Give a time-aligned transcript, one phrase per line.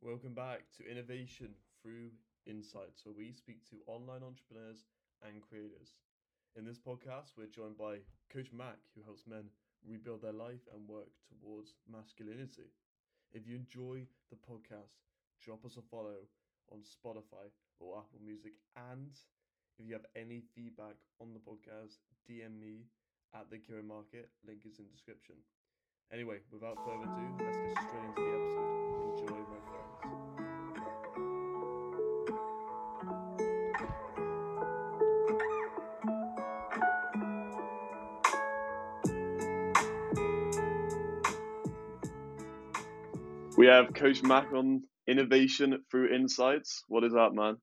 [0.00, 2.08] Welcome back to Innovation Through
[2.48, 4.88] Insights, where we speak to online entrepreneurs
[5.20, 5.92] and creators.
[6.56, 8.00] In this podcast, we're joined by
[8.32, 9.52] Coach Mac, who helps men
[9.84, 12.72] rebuild their life and work towards masculinity.
[13.36, 15.04] If you enjoy the podcast,
[15.44, 16.24] drop us a follow
[16.72, 18.56] on Spotify or Apple Music.
[18.88, 19.12] And
[19.76, 22.88] if you have any feedback on the podcast, DM me
[23.36, 24.32] at the Kiro Market.
[24.48, 25.36] Link is in description.
[26.08, 28.79] Anyway, without further ado, let's get straight into the episode.
[43.60, 46.82] We have Coach Mac on innovation through insights.
[46.88, 47.58] What is that, man?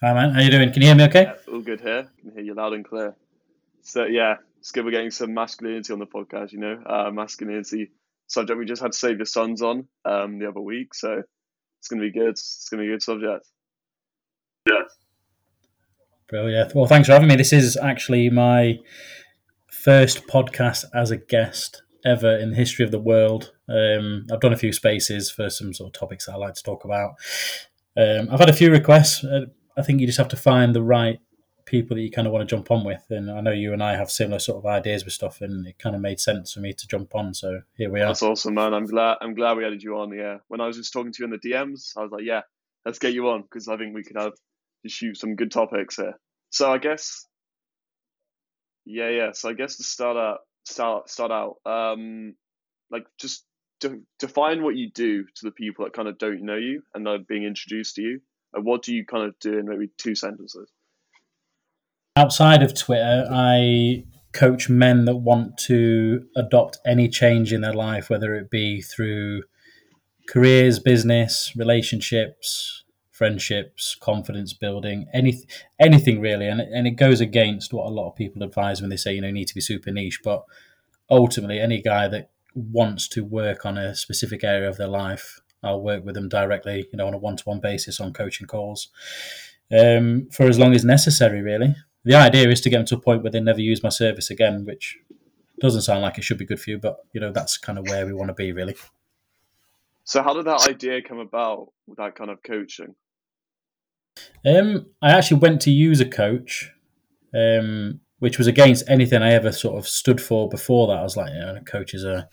[0.00, 0.72] Hi man, how you doing?
[0.72, 1.22] Can you hear me okay?
[1.22, 2.08] Yeah, all good here.
[2.20, 3.16] Can hear you loud and clear.
[3.82, 6.52] So yeah, it's good we're getting some masculinity on the podcast.
[6.52, 7.90] You know, uh, masculinity
[8.28, 11.24] subject we just had Save Your Sons on um, the other week, so
[11.80, 12.28] it's gonna be good.
[12.28, 13.48] It's gonna be a good subject.
[14.64, 14.84] Yeah.
[16.28, 16.72] Brilliant.
[16.72, 17.34] Well, thanks for having me.
[17.34, 18.78] This is actually my
[19.66, 23.52] first podcast as a guest ever in the history of the world.
[23.70, 26.62] Um, I've done a few spaces for some sort of topics that I like to
[26.62, 27.14] talk about.
[27.96, 29.24] Um, I've had a few requests.
[29.24, 29.46] Uh,
[29.76, 31.18] I think you just have to find the right
[31.70, 33.04] people that you kind of want to jump on with.
[33.10, 35.78] And I know you and I have similar sort of ideas with stuff, and it
[35.78, 37.32] kind of made sense for me to jump on.
[37.32, 38.08] So here we are.
[38.08, 38.74] That's awesome, man.
[38.74, 39.18] I'm glad.
[39.20, 40.12] I'm glad we added you on.
[40.12, 40.38] Yeah.
[40.48, 42.42] When I was just talking to you in the DMs, I was like, yeah,
[42.84, 44.32] let's get you on because I think we could have
[44.84, 46.18] just shoot some good topics here.
[46.50, 47.26] So I guess,
[48.84, 49.32] yeah, yeah.
[49.32, 52.34] So I guess to start out, start start out, um,
[52.90, 53.44] like just
[53.80, 57.06] de- define what you do to the people that kind of don't know you and
[57.08, 58.20] are being introduced to you.
[58.54, 60.70] Like, what do you kind of do in maybe two sentences?
[62.16, 68.10] Outside of Twitter, I coach men that want to adopt any change in their life,
[68.10, 69.42] whether it be through
[70.28, 75.42] careers, business, relationships, friendships, confidence building, any,
[75.78, 76.48] anything really.
[76.48, 79.20] And, and it goes against what a lot of people advise when they say, you
[79.20, 80.20] know, you need to be super niche.
[80.22, 80.44] But
[81.08, 85.82] ultimately, any guy that wants to work on a specific area of their life, I'll
[85.82, 88.88] work with them directly, you know, on a one to one basis on coaching calls
[89.76, 91.76] um, for as long as necessary, really.
[92.04, 94.30] The idea is to get them to a point where they never use my service
[94.30, 94.98] again, which
[95.60, 97.86] doesn't sound like it should be good for you, but you know that's kind of
[97.88, 98.74] where we want to be, really.
[100.04, 102.94] So, how did that idea come about with that kind of coaching?
[104.44, 106.72] Um, I actually went to use a coach,
[107.34, 110.98] um, which was against anything I ever sort of stood for before that.
[110.98, 112.28] I was like, you know, coaches are.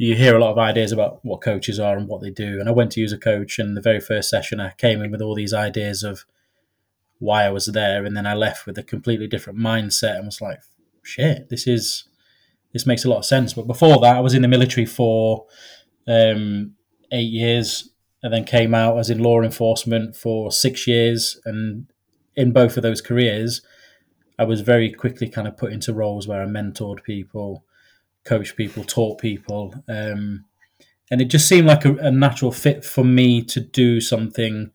[0.00, 2.68] You hear a lot of ideas about what coaches are and what they do, and
[2.68, 3.58] I went to use a coach.
[3.58, 6.24] And the very first session, I came in with all these ideas of
[7.18, 10.40] why I was there, and then I left with a completely different mindset and was
[10.40, 10.60] like,
[11.02, 12.04] shit, this is
[12.72, 13.54] this makes a lot of sense.
[13.54, 15.46] But before that, I was in the military for
[16.06, 16.74] um,
[17.10, 17.90] eight years,
[18.22, 21.40] and then came out as in law enforcement for six years.
[21.44, 21.86] And
[22.36, 23.62] in both of those careers,
[24.38, 27.64] I was very quickly kind of put into roles where I mentored people,
[28.24, 29.74] coached people, taught people.
[29.88, 30.44] Um,
[31.10, 34.70] and it just seemed like a, a, natural fit for me to do something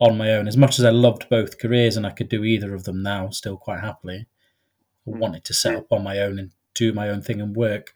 [0.00, 0.48] on my own.
[0.48, 3.30] As much as I loved both careers and I could do either of them now,
[3.30, 4.26] still quite happily,
[5.06, 7.94] I wanted to set up on my own and do my own thing and work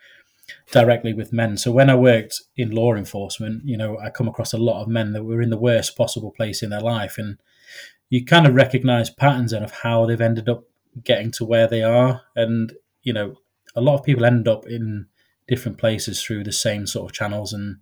[0.71, 1.57] directly with men.
[1.57, 4.89] So when I worked in law enforcement, you know, I come across a lot of
[4.89, 7.39] men that were in the worst possible place in their life, and
[8.09, 10.65] you kind of recognize patterns and of how they've ended up
[11.05, 12.23] getting to where they are.
[12.35, 13.37] And you know,
[13.75, 15.07] a lot of people end up in
[15.49, 17.53] different places through the same sort of channels.
[17.53, 17.77] And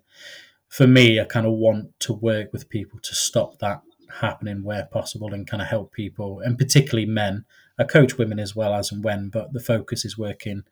[0.68, 3.82] for me, I kind of want to work with people to stop that
[4.20, 7.44] happening where possible and kind of help people, and particularly men.
[7.78, 10.62] I coach women as well as and when, but the focus is working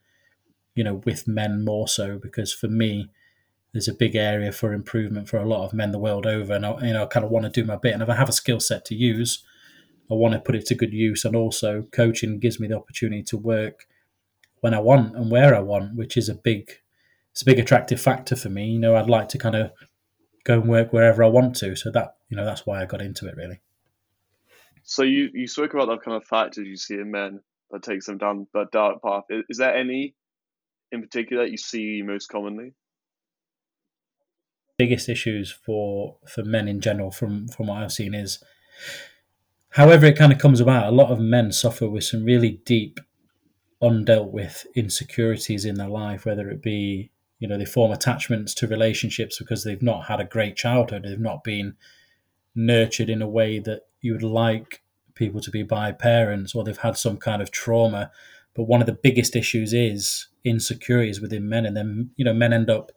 [0.75, 3.09] you know, with men more so because for me,
[3.71, 6.65] there's a big area for improvement for a lot of men the world over, and
[6.65, 7.93] I, you know, I kind of want to do my bit.
[7.93, 9.43] And if I have a skill set to use,
[10.11, 11.25] I want to put it to good use.
[11.25, 13.87] And also, coaching gives me the opportunity to work
[14.61, 16.71] when I want and where I want, which is a big,
[17.31, 18.71] it's a big attractive factor for me.
[18.71, 19.71] You know, I'd like to kind of
[20.43, 21.75] go and work wherever I want to.
[21.75, 23.59] So that, you know, that's why I got into it really.
[24.83, 27.39] So you you spoke about that kind of factors you see in men
[27.71, 29.23] that takes them down that dark path.
[29.49, 30.13] Is there any
[30.91, 32.73] in particular that you see most commonly?
[34.77, 38.43] Biggest issues for for men in general, from from what I've seen, is
[39.73, 40.87] however it kind of comes about.
[40.87, 42.99] A lot of men suffer with some really deep,
[43.81, 48.67] undealt with insecurities in their life, whether it be you know they form attachments to
[48.67, 51.75] relationships because they've not had a great childhood, they've not been
[52.55, 54.81] nurtured in a way that you would like
[55.15, 58.11] people to be by parents, or they've had some kind of trauma.
[58.55, 62.53] But one of the biggest issues is insecurities within men, and then you know men
[62.53, 62.91] end up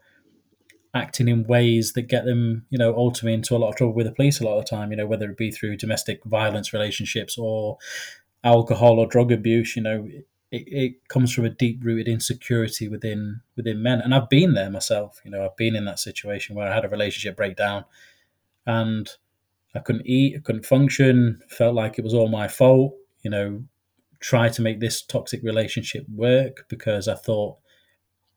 [0.96, 4.06] acting in ways that get them, you know, ultimately into a lot of trouble with
[4.06, 6.72] the police a lot of the time, you know, whether it be through domestic violence
[6.72, 7.78] relationships or
[8.42, 10.08] alcohol or drug abuse, you know,
[10.50, 14.00] it, it comes from a deep rooted insecurity within within men.
[14.00, 16.84] And I've been there myself, you know, I've been in that situation where I had
[16.84, 17.84] a relationship breakdown
[18.66, 19.08] and
[19.74, 23.64] I couldn't eat, I couldn't function, felt like it was all my fault, you know,
[24.20, 27.58] try to make this toxic relationship work because I thought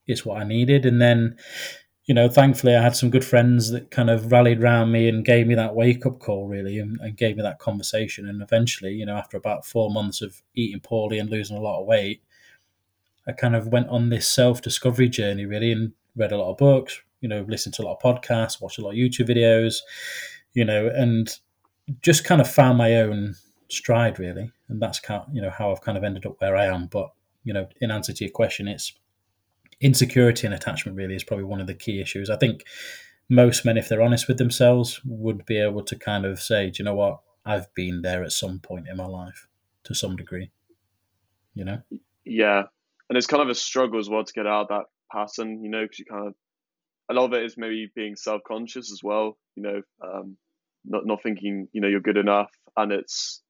[0.07, 0.85] it's what I needed.
[0.85, 1.37] And then
[2.09, 5.23] you know, thankfully I had some good friends that kind of rallied around me and
[5.23, 8.27] gave me that wake up call really and, and, gave me that conversation.
[8.27, 11.79] And eventually, you know, after about four months of eating poorly and losing a lot
[11.79, 12.23] of weight,
[13.27, 16.57] I kind of went on this self discovery journey really and read a lot of
[16.57, 19.75] books, you know, listened to a lot of podcasts, watched a lot of YouTube videos,
[20.55, 21.37] you know, and
[22.01, 23.35] just kind of found my own
[23.69, 24.51] stride really.
[24.67, 26.87] And that's kind of, you know, how I've kind of ended up where I am.
[26.87, 27.11] But,
[27.43, 28.93] you know, in answer to your question, it's
[29.81, 32.29] insecurity and attachment really is probably one of the key issues.
[32.29, 32.63] I think
[33.29, 36.81] most men, if they're honest with themselves, would be able to kind of say, do
[36.81, 37.21] you know what?
[37.45, 39.47] I've been there at some point in my life
[39.83, 40.51] to some degree.
[41.53, 41.81] You know?
[42.25, 42.63] Yeah.
[43.09, 45.69] And it's kind of a struggle as well to get out of that pattern, you
[45.69, 46.33] know, because you kind of,
[47.09, 50.37] a lot of it is maybe being self conscious as well, you know, um,
[50.85, 52.51] not, not thinking, you know, you're good enough.
[52.77, 53.41] And it's,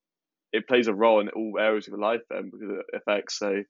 [0.54, 3.66] it plays a role in all areas of your life then because it affects, say,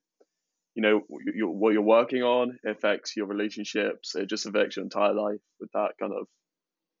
[0.74, 4.14] you know what you're working on affects your relationships.
[4.14, 6.26] It just affects your entire life with that kind of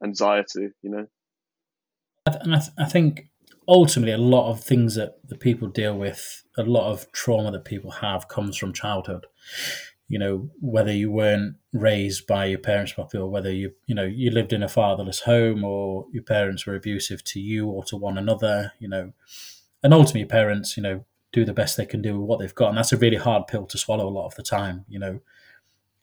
[0.02, 1.06] anxiety you know?
[2.26, 3.30] And I, th- I think
[3.68, 7.64] ultimately a lot of things that the people deal with a lot of trauma that
[7.64, 9.26] people have comes from childhood.
[10.08, 14.04] You know whether you weren't raised by your parents properly or whether you you know
[14.04, 17.96] you lived in a fatherless home or your parents were abusive to you or to
[17.96, 19.12] one another you know.
[19.82, 22.70] And ultimately parents you know do the best they can do with what they've got.
[22.70, 25.20] And that's a really hard pill to swallow a lot of the time, you know.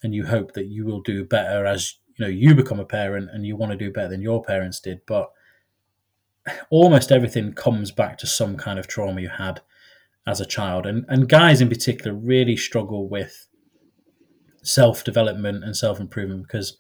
[0.04, 3.30] And you hope that you will do better as you know you become a parent
[3.32, 5.02] and you want to do better than your parents did.
[5.08, 5.32] But
[6.70, 9.62] almost everything comes back to some kind of trauma you had
[10.26, 10.86] as a child.
[10.86, 13.48] And and guys in particular really struggle with
[14.62, 16.78] self development and self improvement because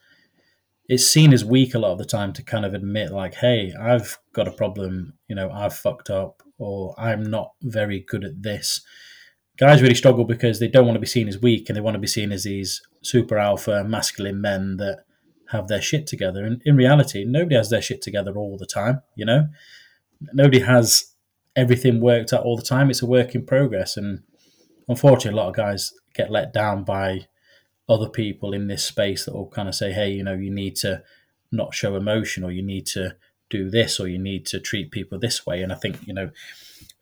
[0.89, 3.73] it's seen as weak a lot of the time to kind of admit like hey
[3.79, 8.43] i've got a problem you know i've fucked up or i'm not very good at
[8.43, 8.81] this.
[9.57, 11.95] Guys really struggle because they don't want to be seen as weak and they want
[11.95, 15.03] to be seen as these super alpha masculine men that
[15.49, 16.45] have their shit together.
[16.45, 19.47] And in reality nobody has their shit together all the time you know?
[20.33, 21.13] Nobody has
[21.55, 22.89] everything worked out all the time.
[22.89, 23.97] It's a work in progress.
[23.97, 24.23] And
[24.87, 27.27] unfortunately a lot of guys get let down by
[27.89, 30.75] other people in this space that will kind of say, hey, you know, you need
[30.77, 31.03] to
[31.51, 33.15] not show emotion or you need to
[33.49, 35.61] do this or you need to treat people this way.
[35.61, 36.31] And I think, you know,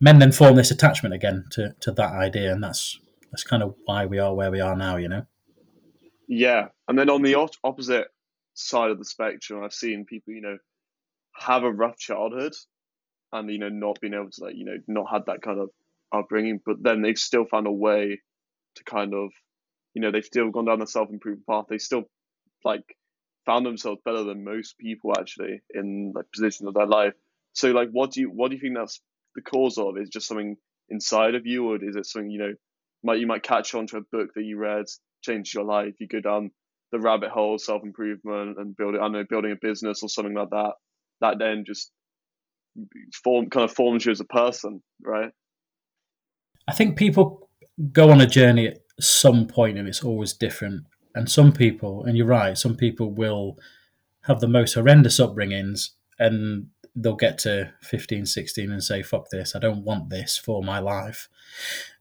[0.00, 2.52] men then form this attachment again to, to that idea.
[2.52, 2.98] And that's,
[3.30, 5.26] that's kind of why we are where we are now, you know?
[6.28, 6.68] Yeah.
[6.88, 8.08] And then on the opposite
[8.54, 10.58] side of the spectrum, I've seen people, you know,
[11.34, 12.54] have a rough childhood
[13.32, 15.70] and, you know, not being able to, like, you know, not had that kind of
[16.12, 18.20] upbringing, but then they've still found a way
[18.76, 19.30] to kind of
[19.96, 21.64] you know, they've still gone down the self improvement path.
[21.70, 22.02] They still
[22.66, 22.84] like
[23.46, 27.14] found themselves better than most people actually in like positions of their life.
[27.54, 29.00] So like, what do you what do you think that's
[29.34, 29.96] the cause of?
[29.96, 30.56] Is just something
[30.90, 32.54] inside of you, or is it something you know,
[33.02, 34.84] might you might catch on to a book that you read,
[35.22, 36.50] change your life, you go down
[36.92, 40.34] the rabbit hole, self improvement, and building I don't know building a business or something
[40.34, 40.72] like that.
[41.20, 41.90] That then just
[43.24, 45.30] form kind of forms you as a person, right?
[46.68, 47.48] I think people
[47.92, 50.84] go on a journey at some point and it's always different.
[51.16, 53.58] And some people, and you're right, some people will
[54.22, 59.56] have the most horrendous upbringings and they'll get to 15, 16 and say, fuck this,
[59.56, 61.28] I don't want this for my life.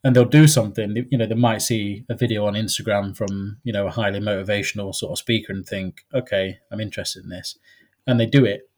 [0.03, 3.71] And they'll do something, you know, they might see a video on Instagram from, you
[3.71, 7.57] know, a highly motivational sort of speaker and think, okay, I'm interested in this.
[8.05, 8.69] And they do it.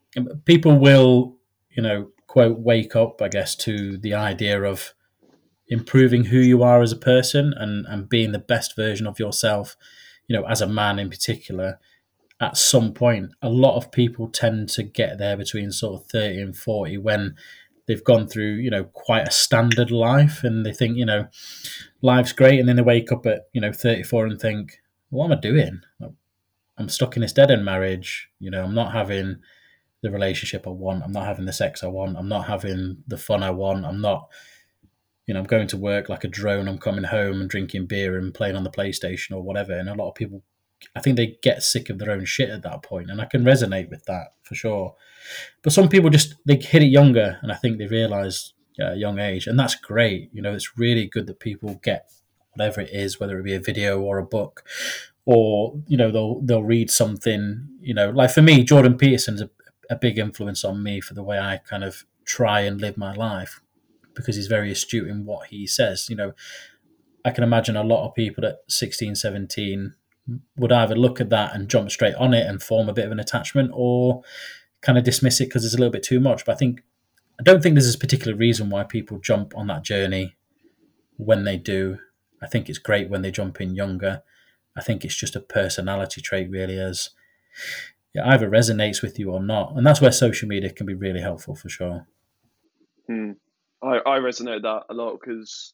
[0.44, 1.36] People will,
[1.70, 4.94] you know, quote, wake up, I guess, to the idea of
[5.68, 9.76] improving who you are as a person and, and being the best version of yourself,
[10.28, 11.80] you know, as a man in particular,
[12.40, 16.40] at some point, a lot of people tend to get there between sort of 30
[16.40, 17.34] and 40 when
[17.86, 21.26] they've gone through, you know, quite a standard life and they think, you know,
[22.02, 22.60] life's great.
[22.60, 24.80] And then they wake up at, you know, 34 and think,
[25.10, 25.80] what am I doing?
[26.76, 28.28] I'm stuck in this dead end marriage.
[28.38, 29.38] You know, I'm not having
[30.02, 31.02] the relationship I want.
[31.02, 32.16] I'm not having the sex I want.
[32.16, 33.84] I'm not having the fun I want.
[33.84, 34.28] I'm not
[35.28, 36.66] you know, I'm going to work like a drone.
[36.66, 39.78] I'm coming home and drinking beer and playing on the PlayStation or whatever.
[39.78, 40.42] And a lot of people,
[40.96, 43.44] I think they get sick of their own shit at that point, and I can
[43.44, 44.94] resonate with that for sure.
[45.62, 48.96] But some people just they hit it younger, and I think they realize at a
[48.96, 50.30] young age, and that's great.
[50.32, 52.10] You know, it's really good that people get
[52.54, 54.64] whatever it is, whether it be a video or a book
[55.30, 59.50] or you know they'll they'll read something you know like for me jordan peterson's a,
[59.90, 63.12] a big influence on me for the way i kind of try and live my
[63.12, 63.60] life
[64.18, 66.32] because he's very astute in what he says you know
[67.24, 69.94] i can imagine a lot of people at 16 17
[70.56, 73.12] would either look at that and jump straight on it and form a bit of
[73.12, 74.22] an attachment or
[74.82, 76.82] kind of dismiss it because it's a little bit too much but i think
[77.40, 80.36] i don't think there's a particular reason why people jump on that journey
[81.16, 81.98] when they do
[82.42, 84.22] i think it's great when they jump in younger
[84.78, 87.10] I think it's just a personality trait, really, as
[88.14, 89.74] it either resonates with you or not.
[89.74, 92.06] And that's where social media can be really helpful for sure.
[93.08, 93.32] Hmm.
[93.82, 95.72] I, I resonate that a lot because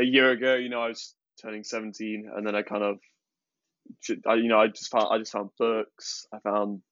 [0.00, 2.98] a year ago, you know, I was turning 17 and then I kind of,
[4.26, 6.26] I, you know, I just found, I just found books.
[6.32, 6.82] I found,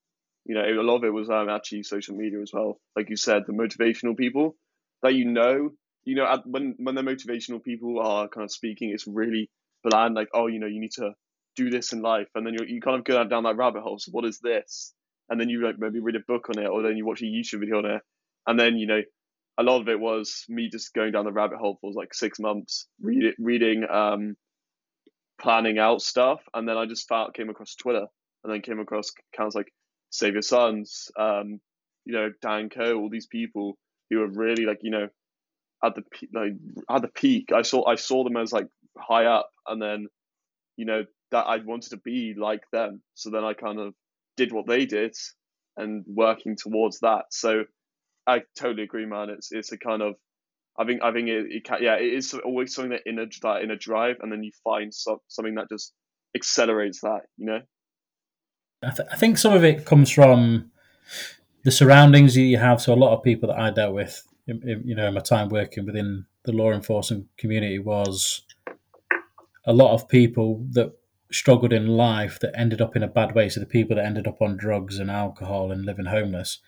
[0.45, 2.81] you know, a lot of it was um, actually social media as well.
[2.95, 4.57] Like you said, the motivational people
[5.03, 5.71] that you know,
[6.05, 9.51] you know, when, when the motivational people are kind of speaking, it's really
[9.83, 11.13] bland, like, oh, you know, you need to
[11.57, 13.99] do this in life, and then you you kind of go down that rabbit hole.
[13.99, 14.93] So what is this?
[15.29, 17.25] And then you like maybe read a book on it, or then you watch a
[17.25, 18.03] YouTube video on it,
[18.47, 19.01] and then you know,
[19.59, 22.39] a lot of it was me just going down the rabbit hole for like six
[22.39, 24.37] months, read reading, um,
[25.41, 28.07] planning out stuff, and then I just found came across Twitter,
[28.45, 29.73] and then came across accounts like
[30.11, 31.61] Save Your Sons, um,
[32.05, 33.79] you know, Dan Koe, all these people
[34.11, 35.09] who are really like you know
[35.85, 36.53] at the like
[36.91, 37.51] at the peak.
[37.55, 40.07] I saw I saw them as like high up, and then
[40.77, 43.03] you know that I wanted to be like them.
[43.15, 43.95] So then I kind of
[44.37, 45.15] did what they did,
[45.77, 47.25] and working towards that.
[47.31, 47.65] So
[48.27, 49.31] I totally agree, man.
[49.31, 50.15] It's it's a kind of
[50.79, 53.27] I think I think it, it can, yeah it is always something that in a
[53.43, 55.93] that in a drive, and then you find some, something that just
[56.35, 57.23] accelerates that.
[57.37, 57.61] You know.
[58.83, 60.71] I, th- I think some of it comes from
[61.65, 62.81] the surroundings you have.
[62.81, 65.87] So a lot of people that I dealt with, you know, in my time working
[65.87, 68.43] within the law enforcement community was
[69.67, 70.93] a lot of people that
[71.33, 73.49] struggled in life that ended up in a bad way.
[73.49, 76.61] So the people that ended up on drugs and alcohol and living homeless,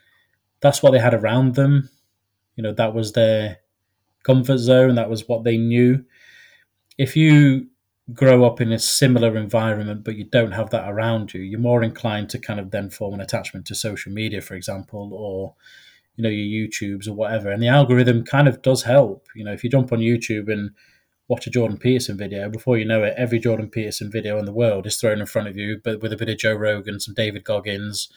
[0.60, 1.88] that's what they had around them.
[2.56, 3.58] You know, that was their
[4.24, 4.96] comfort zone.
[4.96, 6.04] That was what they knew.
[6.96, 7.68] If you
[8.12, 11.82] grow up in a similar environment, but you don't have that around you, you're more
[11.82, 15.54] inclined to kind of then form an attachment to social media, for example, or
[16.16, 17.50] you know your YouTubes or whatever.
[17.50, 19.26] And the algorithm kind of does help.
[19.34, 20.70] You know, if you jump on YouTube and
[21.28, 24.52] watch a Jordan Peterson video, before you know it, every Jordan Peterson video in the
[24.52, 27.14] world is thrown in front of you, but with a bit of Joe Rogan, some
[27.14, 28.08] David Goggins,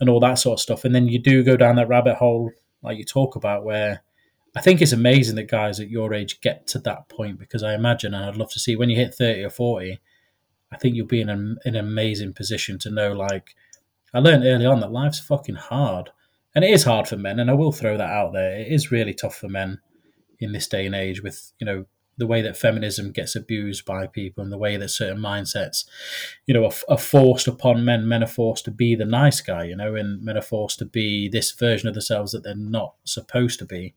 [0.00, 0.84] and all that sort of stuff.
[0.84, 2.50] And then you do go down that rabbit hole,
[2.82, 4.02] like you talk about, where
[4.56, 7.74] I think it's amazing that guys at your age get to that point because I
[7.74, 10.00] imagine, and I'd love to see when you hit 30 or 40,
[10.72, 13.54] I think you'll be in an, an amazing position to know, like,
[14.12, 16.10] I learned early on that life's fucking hard.
[16.54, 18.58] And it is hard for men, and I will throw that out there.
[18.58, 19.78] It is really tough for men
[20.40, 21.84] in this day and age with, you know,
[22.16, 25.84] the way that feminism gets abused by people and the way that certain mindsets,
[26.46, 28.06] you know, are, are, forced upon men.
[28.06, 30.84] Men are forced to be the nice guy, you know, and men are forced to
[30.84, 33.94] be this version of themselves that they're not supposed to be.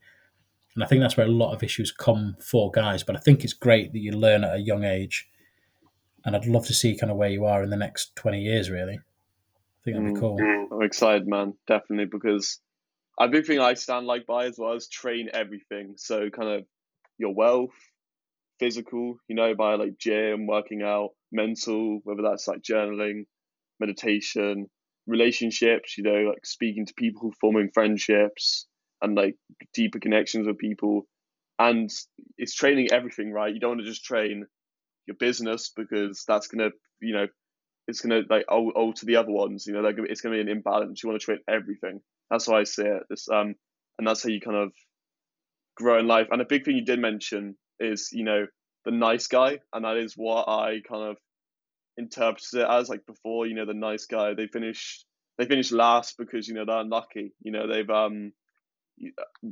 [0.74, 3.02] And I think that's where a lot of issues come for guys.
[3.02, 5.28] But I think it's great that you learn at a young age.
[6.24, 8.70] And I'd love to see kind of where you are in the next 20 years,
[8.70, 8.94] really.
[8.94, 10.20] I think that'd be mm.
[10.20, 10.38] cool.
[10.72, 11.54] I'm excited, man.
[11.66, 12.60] Definitely, because
[13.20, 15.94] a big thing I stand like by as well is train everything.
[15.96, 16.64] So kind of
[17.18, 17.74] your wealth,
[18.58, 23.24] physical, you know, by like gym, working out, mental, whether that's like journaling,
[23.80, 24.66] meditation,
[25.06, 28.66] relationships, you know, like speaking to people, forming friendships
[29.02, 29.36] and like
[29.74, 31.06] deeper connections with people.
[31.58, 31.90] And
[32.38, 33.52] it's training everything, right?
[33.52, 34.46] You don't want to just train
[35.06, 37.26] your business because that's going to, you know,
[37.86, 40.50] it's going to like alter the other ones, you know, like it's going to be
[40.50, 41.02] an imbalance.
[41.02, 42.00] You want to train everything.
[42.30, 43.02] That's how I see it.
[43.10, 43.54] This, um,
[43.98, 44.72] and that's how you kind of
[45.76, 46.28] grow in life.
[46.30, 48.46] And a big thing you did mention is you know
[48.84, 51.16] the nice guy, and that is what I kind of
[51.96, 52.88] interpreted it as.
[52.88, 55.04] Like before, you know, the nice guy they finish
[55.38, 57.32] they finish last because you know they're unlucky.
[57.42, 58.32] You know they've um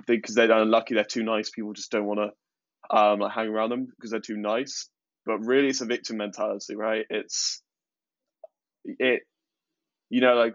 [0.06, 1.50] because they, are unlucky, they're too nice.
[1.50, 4.88] People just don't want to um hang around them because they're too nice.
[5.24, 7.04] But really, it's a victim mentality, right?
[7.10, 7.62] It's
[8.84, 9.22] it,
[10.10, 10.54] you know, like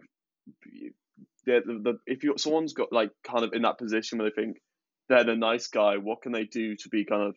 [1.45, 4.57] the, the if you someone's got like kind of in that position where they think
[5.09, 7.35] they're the nice guy, what can they do to be kind of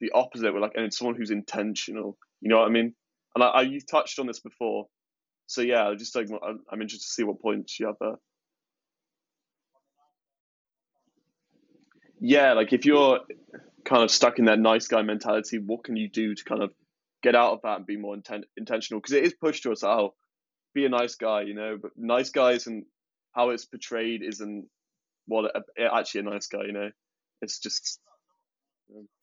[0.00, 2.16] the opposite with like and it's someone who's intentional.
[2.40, 2.94] You know what I mean?
[3.34, 4.86] And I, I you touched on this before,
[5.46, 8.16] so yeah, just like I'm, I'm interested to see what points you have there.
[12.20, 13.20] Yeah, like if you're
[13.84, 16.72] kind of stuck in that nice guy mentality, what can you do to kind of
[17.22, 19.00] get out of that and be more inten- intentional?
[19.00, 20.14] Because it is pushed to us, oh,
[20.74, 21.78] be a nice guy, you know.
[21.80, 22.84] But nice guys and
[23.32, 24.66] how it's portrayed isn't
[25.26, 26.90] what well, actually a nice guy, you know.
[27.42, 28.00] It's just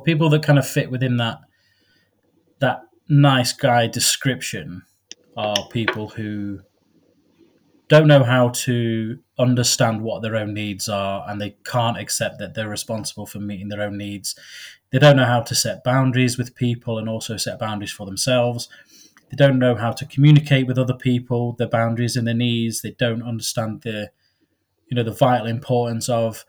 [0.03, 1.39] people that kind of fit within that
[2.59, 4.83] that nice guy description
[5.35, 6.59] are people who
[7.89, 12.53] don't know how to understand what their own needs are and they can't accept that
[12.53, 14.35] they're responsible for meeting their own needs.
[14.91, 18.69] They don't know how to set boundaries with people and also set boundaries for themselves.
[19.29, 22.81] They don't know how to communicate with other people, their boundaries and their needs.
[22.81, 24.11] They don't understand the
[24.87, 26.45] you know the vital importance of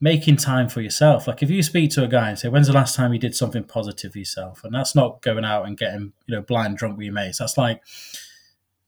[0.00, 1.26] making time for yourself.
[1.26, 3.34] Like if you speak to a guy and say, "When's the last time you did
[3.34, 6.96] something positive for yourself?" and that's not going out and getting you know blind drunk
[6.96, 7.38] with your mates.
[7.38, 7.82] That's like,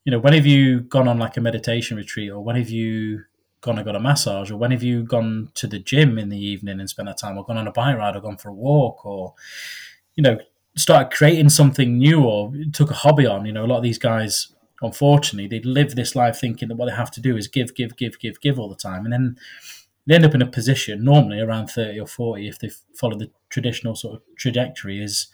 [0.04, 3.24] you know, when have you gone on like a meditation retreat, or when have you
[3.60, 6.38] gone and got a massage, or when have you gone to the gym in the
[6.38, 8.54] evening and spent that time, or gone on a bike ride, or gone for a
[8.54, 9.34] walk, or
[10.14, 10.38] you know,
[10.76, 13.46] started creating something new, or took a hobby on.
[13.46, 14.52] You know, a lot of these guys.
[14.80, 17.96] Unfortunately, they live this life thinking that what they have to do is give, give,
[17.96, 19.36] give, give, give all the time, and then
[20.08, 23.30] they end up in a position normally around 30 or 40 if they follow the
[23.50, 25.28] traditional sort of trajectory is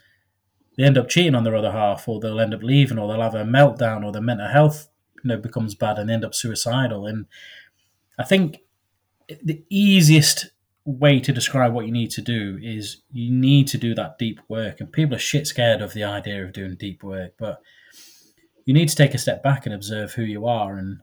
[0.76, 3.22] they end up cheating on their other half or they'll end up leaving or they'll
[3.22, 4.88] have a meltdown or their mental health
[5.22, 7.06] you know becomes bad and end up suicidal.
[7.06, 7.26] And
[8.18, 8.58] i think
[9.42, 10.50] the easiest
[10.84, 14.38] way to describe what you need to do is you need to do that deep
[14.48, 14.80] work.
[14.80, 17.62] And people are shit scared of the idea of doing deep work but
[18.64, 21.00] you need to take a step back and observe who you are and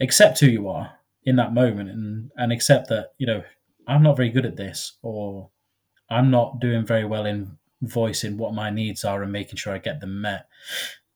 [0.00, 0.92] accept who you are
[1.24, 3.42] in that moment and and accept that you know
[3.86, 5.50] I'm not very good at this or
[6.10, 9.78] I'm not doing very well in voicing what my needs are and making sure I
[9.78, 10.46] get them met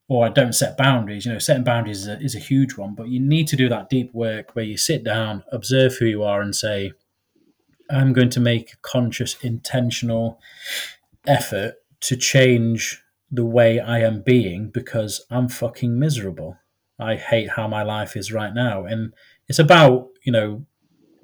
[0.09, 1.27] or I don't set boundaries.
[1.27, 3.69] You know, setting boundaries is a, is a huge one, but you need to do
[3.69, 6.93] that deep work where you sit down, observe who you are, and say,
[7.91, 10.41] I'm going to make a conscious, intentional
[11.27, 16.57] effort to change the way I am being because I'm fucking miserable.
[16.99, 18.85] I hate how my life is right now.
[18.85, 19.13] And
[19.49, 20.67] it's about, you know,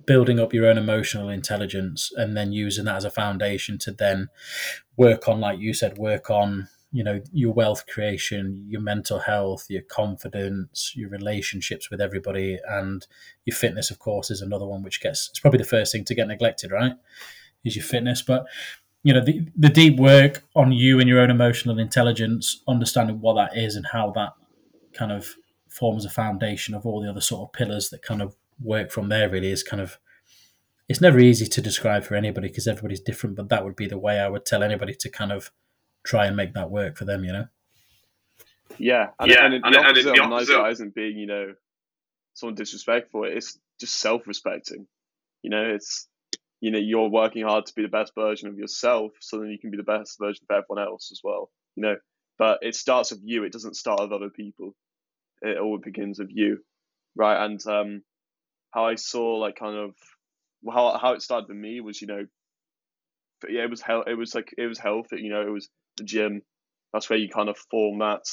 [0.07, 4.29] building up your own emotional intelligence and then using that as a foundation to then
[4.97, 9.67] work on, like you said, work on, you know, your wealth creation, your mental health,
[9.69, 13.07] your confidence, your relationships with everybody, and
[13.45, 16.15] your fitness, of course, is another one which gets, it's probably the first thing to
[16.15, 16.93] get neglected, right?
[17.65, 18.23] Is your fitness.
[18.23, 18.47] But,
[19.03, 23.35] you know, the, the deep work on you and your own emotional intelligence, understanding what
[23.35, 24.35] that is and how that
[24.93, 25.35] kind of
[25.75, 29.09] forms a foundation of all the other sort of pillars that kind of work from
[29.09, 29.51] there really.
[29.51, 29.99] Is kind of
[30.89, 33.99] it's never easy to describe for anybody because everybody's different but that would be the
[33.99, 35.51] way i would tell anybody to kind of
[36.05, 37.47] try and make that work for them you know?
[38.79, 41.55] Yeah and, Yeah, and, and- the and the of nice isn't being you know
[42.35, 44.87] someone disrespectful it's just self-respecting.
[45.43, 46.09] You know it's
[46.61, 49.59] you know you're working hard to be the best version of yourself so then you
[49.59, 51.97] can be the best version of everyone else as well you know?
[52.39, 54.75] But it starts with you it doesn't start with other people
[55.45, 56.59] it all begins with you
[57.17, 57.45] right?
[57.45, 58.03] And um
[58.73, 59.95] how i saw like kind of
[60.73, 62.25] how how it started with me was you know
[63.49, 66.05] yeah it was hell it was like it was health you know it was the
[66.05, 66.43] gym.
[66.93, 68.25] That's where you kind of form that.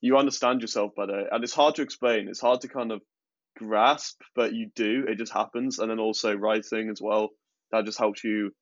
[0.00, 2.28] You understand yourself better and it's hard to explain.
[2.28, 3.02] It's hard to kind of
[3.56, 5.04] grasp but you do.
[5.08, 5.78] It just happens.
[5.78, 7.30] And then also writing as well
[7.72, 8.52] that just helps you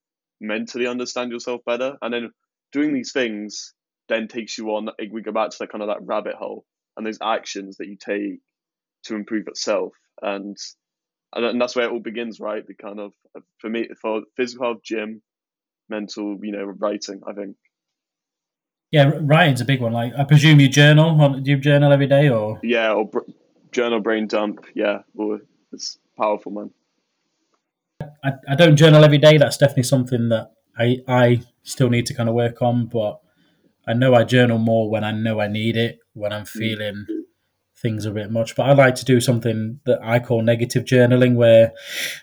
[0.41, 1.97] mentally understand yourself better.
[2.01, 2.31] And then
[2.73, 3.75] doing these things
[4.09, 6.65] then takes you on we go back to that kind of that rabbit hole
[6.97, 8.41] and those actions that you take
[9.05, 10.57] to improve itself and
[11.37, 12.65] and, that's where it all begins right?
[12.65, 13.13] The kind of
[13.59, 15.23] for me for physical health gym
[15.91, 17.57] mental you know writing i think.
[18.91, 19.93] Yeah writing's a big one.
[19.93, 21.21] Like i presume you journal?
[21.21, 22.61] On- do you journal every day or?
[22.63, 23.31] Yeah or br-
[23.73, 24.65] journal brain dump.
[24.75, 25.41] Yeah well,
[25.73, 26.71] it's powerful man.
[28.23, 29.37] I, I don't journal every day.
[29.37, 33.21] That's definitely something that i i still need to kind of work on but
[33.87, 36.49] i know i journal more when i know i need it when i'm mm.
[36.49, 37.07] feeling
[37.77, 41.35] things a bit much but i like to do something that i call negative journaling
[41.35, 41.73] where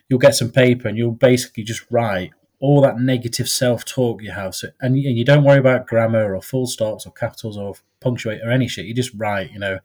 [0.10, 4.56] you'll get some paper and you'll basically just write all that negative self-talk you have.
[4.56, 7.74] So and you, and you don't worry about grammar or full stops or capitals or
[8.00, 8.86] punctuate or any shit.
[8.86, 9.80] You just write you know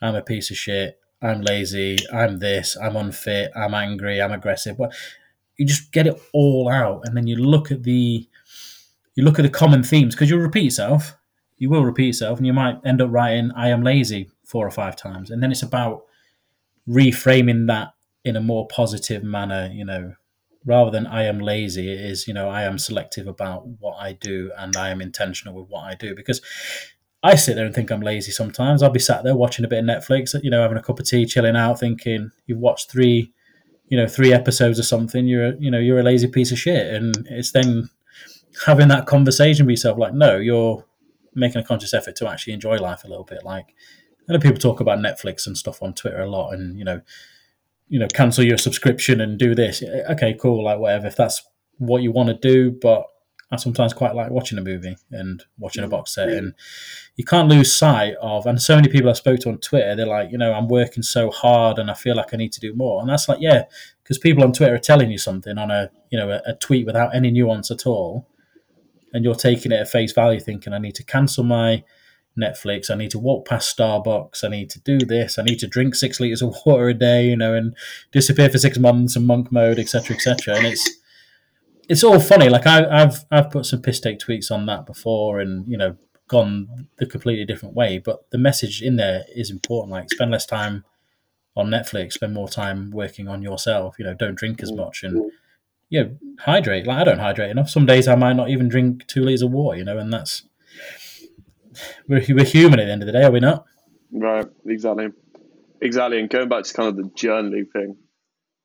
[0.00, 0.98] i'm a piece of shit.
[1.20, 1.96] I'm lazy.
[2.12, 2.76] I'm this.
[2.76, 3.50] I'm unfit.
[3.56, 4.20] I'm angry.
[4.20, 4.76] I'm aggressive.
[4.76, 4.94] But
[5.56, 8.28] you just get it all out and then you look at the
[9.14, 11.16] you look at the common themes because you'll repeat yourself.
[11.56, 14.70] You will repeat yourself and you might end up writing i am lazy four or
[14.70, 16.02] five times and then it's about
[16.86, 20.14] reframing that in a more positive manner you know.
[20.66, 24.12] Rather than i am lazy it is you know i am selective about what i
[24.12, 26.14] do and i am intentional with what i do.
[26.14, 26.40] Because
[27.22, 28.82] i sit there and think i'm lazy sometimes.
[28.82, 31.06] I'll be sat there watching a bit of netflix you know having a cup of
[31.06, 33.32] tea chilling out thinking you've watched three
[33.88, 36.92] you know three episodes or something you're you know you're a lazy piece of shit.
[36.92, 37.88] And it's then
[38.66, 40.84] having that conversation with yourself like no you're
[41.34, 43.74] making a conscious effort to actually enjoy life a little bit like
[44.28, 47.00] I know people talk about Netflix and stuff on Twitter a lot and you know
[47.88, 51.42] you know cancel your subscription and do this okay cool like whatever if that's
[51.78, 53.06] what you want to do but
[53.54, 55.90] I sometimes quite like watching a movie and watching a mm.
[55.90, 56.54] box set, and
[57.16, 58.46] you can't lose sight of.
[58.46, 61.02] And so many people I spoke to on Twitter, they're like, you know, I'm working
[61.02, 63.00] so hard, and I feel like I need to do more.
[63.00, 63.64] And that's like, yeah,
[64.02, 66.86] because people on Twitter are telling you something on a, you know, a, a tweet
[66.86, 68.28] without any nuance at all,
[69.14, 71.84] and you're taking it at face value, thinking I need to cancel my
[72.38, 72.90] Netflix.
[72.90, 74.42] I need to walk past Starbucks.
[74.42, 75.38] I need to do this.
[75.38, 77.76] I need to drink six liters of water a day, you know, and
[78.12, 80.56] disappear for six months and monk mode, etc., etc.
[80.56, 80.90] And it's
[81.88, 82.48] it's all funny.
[82.48, 85.96] Like I, have I've put some piss take tweets on that before, and you know,
[86.26, 87.98] gone the completely different way.
[87.98, 89.92] But the message in there is important.
[89.92, 90.84] Like spend less time
[91.56, 93.94] on Netflix, spend more time working on yourself.
[93.96, 94.76] You know, don't drink as mm.
[94.78, 95.28] much and mm.
[95.88, 96.86] You know, hydrate.
[96.86, 97.70] Like I don't hydrate enough.
[97.70, 99.78] Some days I might not even drink two liters of water.
[99.78, 100.44] You know, and that's
[102.08, 103.64] we're we're human at the end of the day, are we not?
[104.12, 104.46] Right.
[104.66, 105.08] Exactly.
[105.80, 106.20] Exactly.
[106.20, 107.96] And going back to kind of the journaling thing,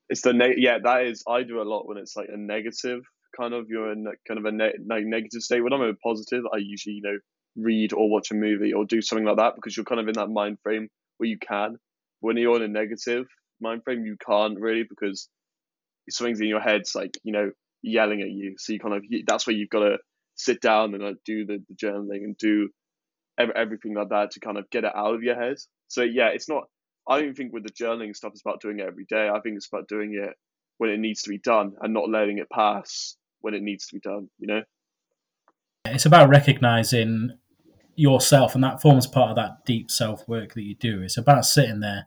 [0.08, 3.02] it's the ne- yeah that is I do a lot when it's like a negative
[3.36, 4.72] kind of you're in kind of a ne-
[5.04, 5.62] negative state.
[5.62, 7.18] When I'm a positive, I usually you know
[7.56, 10.14] read or watch a movie or do something like that because you're kind of in
[10.14, 11.76] that mind frame where you can.
[12.20, 13.26] When you're in a negative
[13.60, 15.28] mind frame, you can't really because
[16.10, 17.50] something's in your head's like you know
[17.82, 18.54] yelling at you.
[18.58, 19.98] So you kind of that's where you've got to
[20.36, 22.68] sit down and like, do the, the journaling and do
[23.38, 25.56] everything like that to kind of get it out of your head.
[25.88, 26.64] So yeah, it's not.
[27.08, 29.28] I don't think with the journaling stuff it's about doing it every day.
[29.28, 30.34] I think it's about doing it
[30.78, 33.94] when it needs to be done and not letting it pass when it needs to
[33.94, 34.28] be done.
[34.38, 34.62] You know,
[35.86, 37.30] it's about recognizing
[37.96, 41.02] yourself, and that forms part of that deep self work that you do.
[41.02, 42.06] It's about sitting there.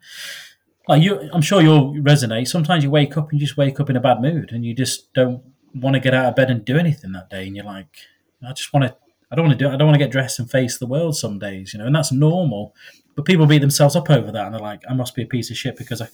[0.88, 2.48] Like you, I'm sure you'll resonate.
[2.48, 4.74] Sometimes you wake up and you just wake up in a bad mood, and you
[4.74, 5.43] just don't
[5.74, 7.98] want to get out of bed and do anything that day, and you're like,
[8.46, 8.96] I just want to
[9.34, 9.67] I don't want to do.
[9.72, 9.74] It.
[9.74, 11.96] I don't want to get dressed and face the world some days, you know, and
[11.96, 12.76] that's normal.
[13.15, 15.50] But people beat themselves up over that, and they're like, "I must be a piece
[15.50, 16.08] of shit because I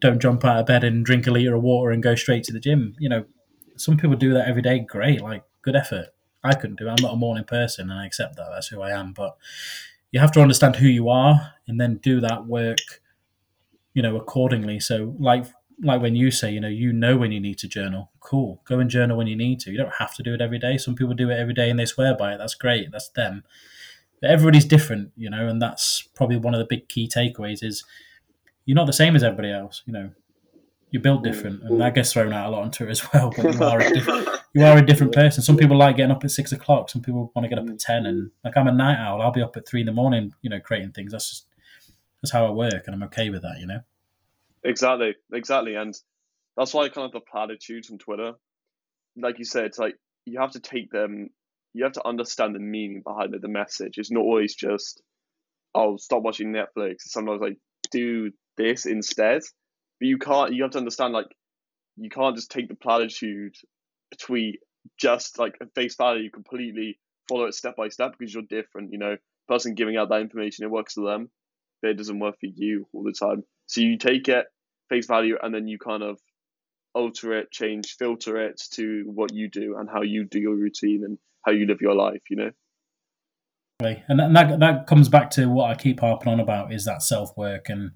[0.00, 2.52] don't jump out of bed and drink a liter of water and go straight to
[2.52, 3.24] the gym." You know,
[3.76, 4.80] some people do that every day.
[4.80, 6.08] Great, like good effort.
[6.42, 6.88] I couldn't do.
[6.88, 6.90] it.
[6.90, 8.48] I'm not a morning person, and I accept that.
[8.52, 9.12] That's who I am.
[9.12, 9.36] But
[10.10, 13.00] you have to understand who you are, and then do that work,
[13.96, 14.78] you know, accordingly.
[14.78, 15.46] So, like
[15.82, 18.10] like when you say, you know, you know when you need to journal.
[18.20, 18.62] Cool.
[18.66, 19.70] Go and journal when you need to.
[19.70, 20.76] You don't have to do it every day.
[20.76, 22.38] Some people do it every day and they swear by it.
[22.38, 22.92] That's great.
[22.92, 23.42] That's them.
[24.20, 27.84] But everybody's different, you know, and that's probably one of the big key takeaways is
[28.66, 30.10] you're not the same as everybody else, you know.
[30.90, 31.24] You're built mm.
[31.24, 33.32] different, and that gets thrown out a lot on Twitter as well.
[33.36, 35.42] But you are a different, you are a different person.
[35.42, 36.88] Some people like getting up at six o'clock.
[36.90, 37.84] Some people want to get up at mm.
[37.84, 39.20] ten, and like I'm a night owl.
[39.20, 41.10] I'll be up at three in the morning, you know, creating things.
[41.10, 41.46] That's just
[42.30, 43.80] how I work, and I'm okay with that, you know.
[44.64, 45.94] Exactly, exactly, and
[46.56, 48.32] that's why kind of the platitudes on Twitter,
[49.16, 51.30] like you said, it's like you have to take them,
[51.74, 53.42] you have to understand the meaning behind it.
[53.42, 55.02] The message It's not always just,
[55.74, 57.02] oh, stop watching Netflix.
[57.02, 57.58] Sometimes like
[57.90, 59.42] do this instead,
[60.00, 60.54] but you can't.
[60.54, 61.26] You have to understand like
[61.96, 63.54] you can't just take the platitude
[64.18, 64.60] tweet
[64.98, 68.92] just like at face value you completely follow it step by step because you're different.
[68.92, 69.16] You know,
[69.48, 71.30] person giving out that information it works for them,
[71.82, 73.44] but it doesn't work for you all the time.
[73.66, 74.46] So you take it
[74.88, 76.18] face value and then you kind of
[76.94, 81.04] alter it, change, filter it to what you do and how you do your routine
[81.04, 82.50] and how you live your life, you know?
[84.08, 87.36] And that, that comes back to what I keep harping on about is that self
[87.36, 87.90] work and,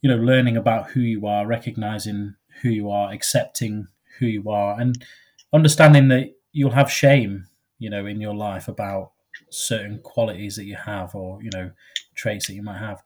[0.00, 4.80] you know, learning about who you are, recognizing who you are, accepting who you are,
[4.80, 5.04] and
[5.52, 7.46] understanding that you'll have shame,
[7.78, 9.12] you know, in your life about
[9.50, 11.70] certain qualities that you have or, you know,
[12.18, 13.02] traits that you might have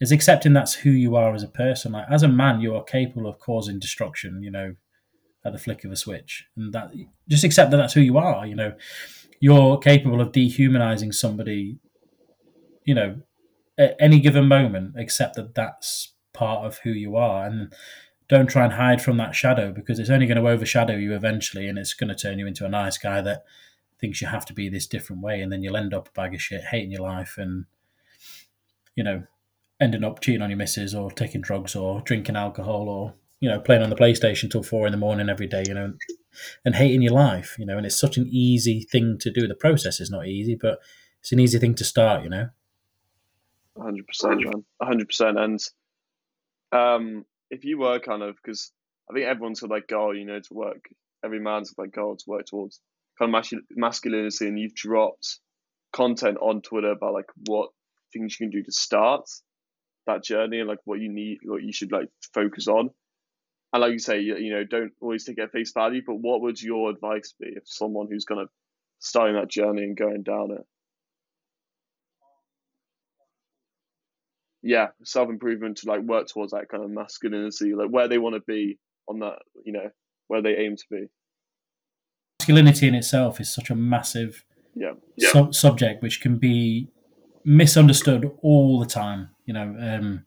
[0.00, 1.92] is accepting that's who you are as a person.
[1.92, 4.42] Like as a man, you are capable of causing destruction.
[4.42, 4.74] You know,
[5.44, 6.92] at the flick of a switch, and that
[7.28, 8.46] just accept that that's who you are.
[8.46, 8.74] You know,
[9.40, 11.78] you're capable of dehumanizing somebody.
[12.84, 13.22] You know,
[13.78, 17.72] at any given moment, accept that that's part of who you are, and
[18.28, 21.68] don't try and hide from that shadow because it's only going to overshadow you eventually,
[21.68, 23.44] and it's going to turn you into a nice guy that
[24.00, 26.34] thinks you have to be this different way, and then you'll end up a bag
[26.34, 27.64] of shit, hating your life, and
[28.96, 29.22] you know
[29.80, 33.60] ending up cheating on your missus or taking drugs or drinking alcohol or you know
[33.60, 35.92] playing on the PlayStation till four in the morning every day, you know,
[36.64, 39.46] and hating your life, you know, and it's such an easy thing to do.
[39.46, 40.78] The process is not easy, but
[41.20, 42.48] it's an easy thing to start, you know.
[43.80, 44.64] Hundred percent, man.
[44.80, 45.38] hundred percent.
[45.38, 45.60] And
[46.72, 48.72] um, if you were kind of because
[49.10, 50.88] I think everyone's got like goal, you know, to work.
[51.24, 52.80] Every man's got like goal to work towards
[53.18, 55.40] kind of masculinity, and you've dropped
[55.92, 57.70] content on Twitter about like what
[58.18, 59.28] things you can do to start
[60.06, 62.90] that journey and like what you need, what you should like focus on.
[63.72, 66.02] And like you say, you, you know, don't always take it at face value.
[66.06, 68.48] But what would your advice be if someone who's kind of
[69.00, 70.64] starting that journey and going down it?
[74.62, 78.34] Yeah, self improvement to like work towards that kind of masculinity, like where they want
[78.34, 79.90] to be on that, you know,
[80.28, 81.06] where they aim to be.
[82.40, 84.92] masculinity in itself is such a massive Yeah.
[85.18, 86.88] su- subject which can be
[87.46, 89.30] misunderstood all the time.
[89.46, 90.26] You know, um,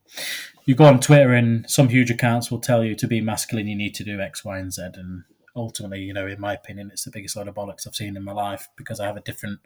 [0.65, 3.75] you go on Twitter and some huge accounts will tell you to be masculine, you
[3.75, 4.83] need to do X, Y, and Z.
[4.95, 5.23] And
[5.55, 8.23] ultimately, you know, in my opinion, it's the biggest load of bollocks I've seen in
[8.23, 9.59] my life because I have a different,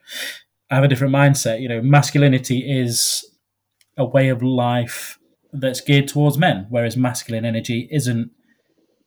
[0.71, 1.61] I have a different mindset.
[1.61, 3.23] You know, masculinity is
[3.95, 5.19] a way of life
[5.51, 8.31] that's geared towards men, whereas masculine energy isn't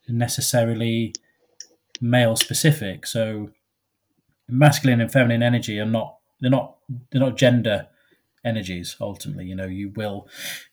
[0.07, 1.17] necessarily
[2.01, 3.07] male specific.
[3.07, 3.51] So
[4.49, 6.77] masculine and feminine energy are not they're not
[7.11, 7.89] they're not gender
[8.47, 9.47] energies ultimately.
[9.47, 10.29] You know you will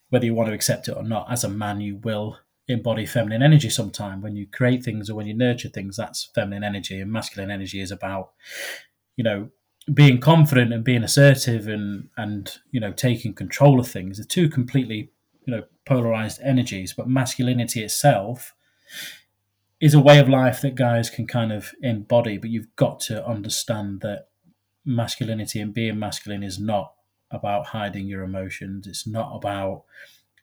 [0.10, 3.44] whether you want to accept it or not as a man you will embody feminine
[3.44, 4.22] energy sometime.
[4.22, 7.82] When you create things or when you nurture things that's feminine energy and masculine energy
[7.82, 8.32] is about
[9.16, 9.50] you know
[9.94, 14.20] being confident and being assertive and and you know taking control of things.
[14.20, 15.12] Are two completely
[15.46, 18.54] you know polarized energies but masculinity itself
[19.84, 22.38] is a way of life that guys can kind of embody.
[22.38, 24.28] But you've got to understand that
[24.86, 26.94] masculinity and being masculine is not
[27.34, 28.88] about hiding your emotions.
[28.88, 29.84] It's not about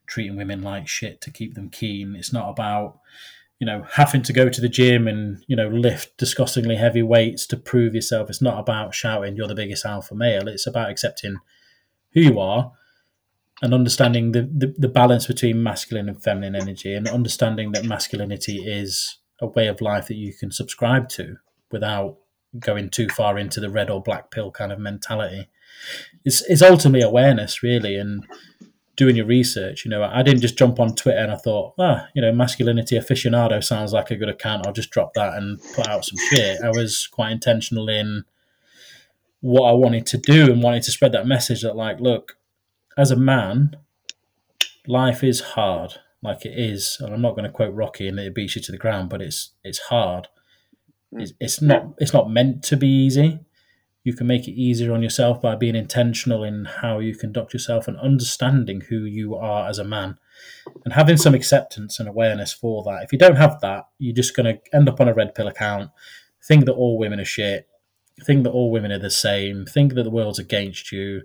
[0.07, 2.17] treating women like shit to keep them keen.
[2.17, 2.99] It's not about
[3.59, 7.47] you know having to go to the gym and you know lift disgustingly heavy weights
[7.47, 8.29] to prove yourself.
[8.29, 10.49] It's not about shouting you're the biggest alpha male.
[10.49, 11.37] It's about accepting
[12.13, 12.73] who you are
[13.63, 18.59] and understanding the, the, the balance between masculine and feminine energy and understanding that masculinity
[18.59, 21.37] is a way of life that you can subscribe to
[21.71, 22.17] without
[22.59, 25.49] going too far into the red or black pill kind of mentality
[26.25, 28.25] it's, it's ultimately awareness really and
[28.97, 30.03] doing your research you know.
[30.03, 33.93] I didn't just jump on twitter and i thought ah you know masculinity aficionado sounds
[33.93, 34.67] like a good account.
[34.67, 36.61] I'll just drop that and put out some shit.
[36.63, 38.25] I was quite intentional in
[39.41, 42.37] what i wanted to do and wanted to spread that message that like look
[42.99, 43.75] as a man
[44.87, 45.95] life is hard.
[46.23, 48.73] Like it is and i'm not going to quote rocky and it beats you to
[48.73, 50.29] the ground but it's it's hard.
[51.13, 53.41] It's, it's not it's not meant to be easy
[54.11, 57.87] you can make it easier on yourself by being intentional in how you conduct yourself
[57.87, 60.19] and understanding who you are as a man
[60.85, 63.05] and having some acceptance and awareness for that.
[63.05, 65.47] If you don't have that, you're just going to end up on a red pill
[65.47, 65.93] account,
[66.43, 67.69] think that all women are shit,
[68.25, 71.23] think that all women are the same, think that the world's against you,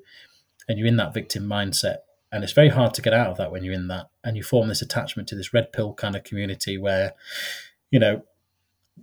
[0.69, 1.97] and you're in that victim mindset.
[2.31, 4.11] And it's very hard to get out of that when you're in that.
[4.23, 7.13] And you form this attachment to this red pill kind of community where,
[7.89, 8.21] you know,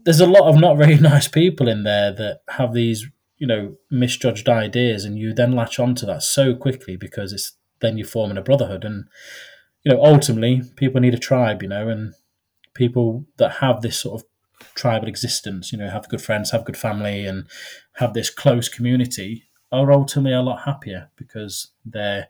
[0.05, 3.09] there's a lot of not very nice people in there that have these
[3.43, 7.99] you know misjudged ideas and you then latch onto that so quickly because it's then
[7.99, 8.85] you're forming a brotherhood.
[8.85, 9.07] And
[9.83, 12.15] you know ultimately people need a tribe you know and
[12.73, 14.29] people that have this sort of
[14.77, 17.49] tribal existence you know have good friends have good family and
[17.95, 22.29] have this close community are ultimately a lot happier because they're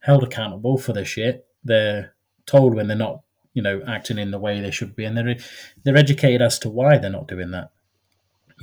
[0.00, 1.46] held accountable for their shit.
[1.64, 3.22] They're told when they're not
[3.54, 5.36] you know acting in the way they should be and they're
[5.82, 7.70] they're educated as to why they're not doing that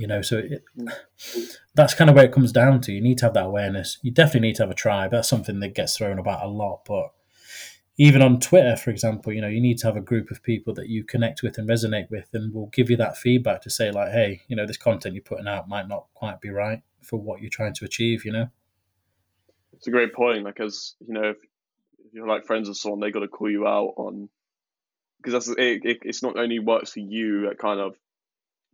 [0.00, 0.90] you know so it, mm.
[1.74, 2.92] that's kind of where it comes down to.
[2.92, 3.98] You need to have that awareness.
[4.02, 5.12] You definitely need to have a tribe.
[5.12, 7.12] That's something that gets thrown about a lot but
[7.96, 10.72] even on twitter for example you know you need to have a group of people
[10.74, 13.90] that you connect with and resonate with and will give you that feedback to say
[13.90, 17.18] like hey you know this content you're putting out might not quite be right for
[17.18, 18.48] what you're trying to achieve you know?
[19.74, 21.36] It's a great point because you know if,
[21.98, 24.28] if you're like friends with someone they got to call you out on
[25.18, 27.94] because that's it, it, it's not only works for you at kind of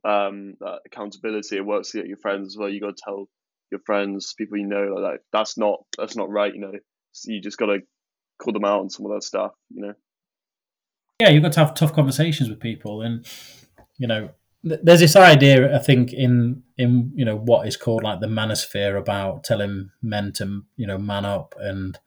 [0.05, 1.57] um, that accountability.
[1.57, 2.69] It works to get your friends as well.
[2.69, 3.29] You got to tell
[3.71, 6.55] your friends, people you know, like that's not that's not right.
[6.55, 6.73] You know,
[7.13, 7.81] so you just got to
[8.39, 9.53] call them out on some of that stuff.
[9.75, 9.95] You know.
[11.21, 13.27] Yeah, you've got to have tough conversations with people, and
[13.99, 14.31] you know,
[14.67, 18.27] th- there's this idea I think in in you know what is called like the
[18.27, 21.99] manosphere about telling men to you know man up and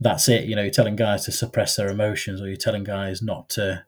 [0.00, 0.44] that's it.
[0.44, 3.84] You know, you're telling guys to suppress their emotions, or you're telling guys not to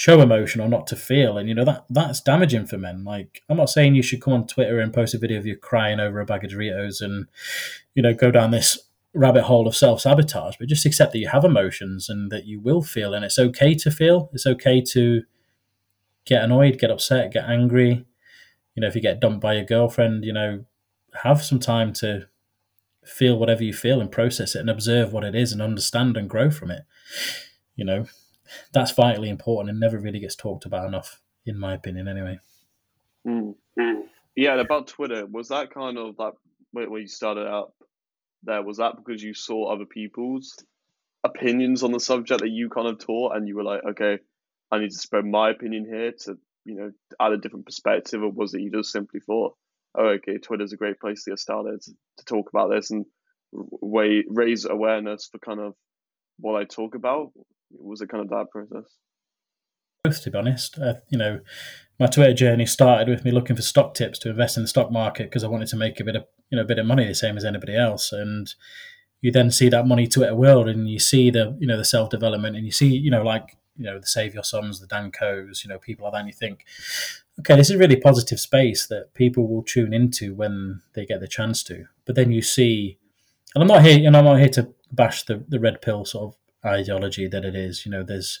[0.00, 1.36] show emotion or not to feel.
[1.36, 3.04] And you know that that's damaging for men.
[3.04, 5.58] Like i'm not saying you should come on twitter and post a video of you
[5.58, 7.26] crying over a bag of doritos and
[7.94, 8.78] you know go down this
[9.12, 12.80] rabbit hole of self-sabotage but just accept that you have emotions and that you will
[12.80, 14.30] feel and it's okay to feel.
[14.32, 15.24] It's okay to
[16.24, 18.06] get annoyed get upset get angry.
[18.74, 20.64] You know if you get dumped by your girlfriend you know
[21.24, 22.26] have some time to
[23.04, 26.30] feel whatever you feel and process it and observe what it is and understand and
[26.30, 26.84] grow from it.
[27.76, 28.06] You know
[28.72, 32.38] that's vitally important and never really gets talked about enough, in my opinion, anyway.
[33.26, 33.54] Mm.
[34.36, 36.34] Yeah, and about Twitter, was that kind of like
[36.72, 37.72] when you started out
[38.44, 38.62] there?
[38.62, 40.64] Was that because you saw other people's
[41.24, 44.18] opinions on the subject that you kind of taught, and you were like, okay,
[44.70, 48.30] I need to spread my opinion here to you know add a different perspective, or
[48.30, 49.56] was it you just simply thought,
[49.96, 53.04] oh, okay, Twitter's a great place to get started to talk about this and
[53.52, 55.74] way raise awareness for kind of
[56.38, 57.32] what I talk about?
[57.70, 58.84] Was it kind of that process?
[60.10, 60.78] both, to be honest.
[60.78, 61.40] Uh, you know,
[61.98, 64.90] my Twitter journey started with me looking for stock tips to invest in the stock
[64.90, 67.06] market because I wanted to make a bit of you know a bit of money
[67.06, 68.52] the same as anybody else, and
[69.20, 72.10] you then see that money Twitter world, and you see the you know the self
[72.10, 75.10] development, and you see you know like you know the Save Your Sons, the Dan
[75.10, 76.64] Koes, you know people like that, and you think,
[77.40, 81.20] okay, this is a really positive space that people will tune into when they get
[81.20, 81.84] the chance to.
[82.06, 82.98] But then you see,
[83.54, 86.32] and I'm not here, and I'm not here to bash the the red pill sort
[86.32, 87.84] of ideology that it is.
[87.84, 88.40] You know, there's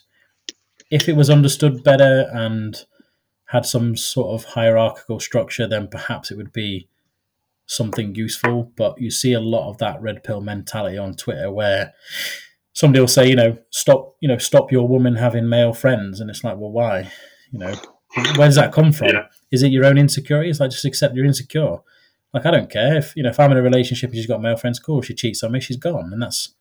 [0.90, 2.84] if it was understood better and
[3.46, 6.88] had some sort of hierarchical structure, then perhaps it would be
[7.66, 8.72] something useful.
[8.76, 11.92] But you see a lot of that red pill mentality on Twitter where
[12.72, 16.30] somebody will say, you know, stop, you know, stop your woman having male friends, and
[16.30, 17.10] it's like, well, why?
[17.50, 17.74] You know,
[18.36, 19.08] where does that come from?
[19.08, 19.26] Yeah.
[19.50, 20.50] Is it your own insecurity?
[20.50, 21.78] It's like just accept you're insecure.
[22.32, 24.40] Like I don't care if you know if I'm in a relationship and she's got
[24.40, 25.02] male friends, cool.
[25.02, 26.54] She cheats on me, she's gone, and that's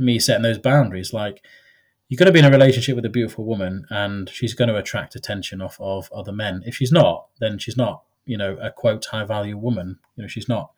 [0.00, 1.12] me setting those boundaries.
[1.12, 1.44] Like
[2.08, 4.76] you're going to be in a relationship with a beautiful woman and she's going to
[4.76, 6.62] attract attention off of other men.
[6.66, 9.98] If she's not, then she's not, you know, a quote high value woman.
[10.16, 10.72] You know, she's not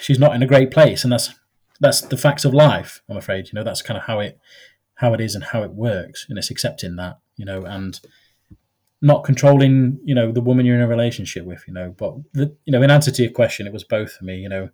[0.00, 1.34] she's not in a great place and that's
[1.80, 3.46] that's the facts of life, I'm afraid.
[3.46, 4.38] You know, that's kind of how it
[4.96, 6.26] how it is and how it works.
[6.28, 8.00] And it's accepting that, you know, and
[9.02, 11.94] not controlling, you know, the woman you're in a relationship with, you know.
[11.96, 14.48] But the, you know, in answer to your question, it was both for me, you
[14.48, 14.70] know,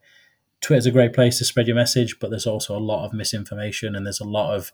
[0.61, 3.95] Twitter's a great place to spread your message, but there's also a lot of misinformation
[3.95, 4.73] and there's a lot of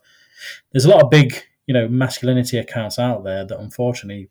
[0.71, 4.29] there's a lot of big, you know, masculinity accounts out there that unfortunately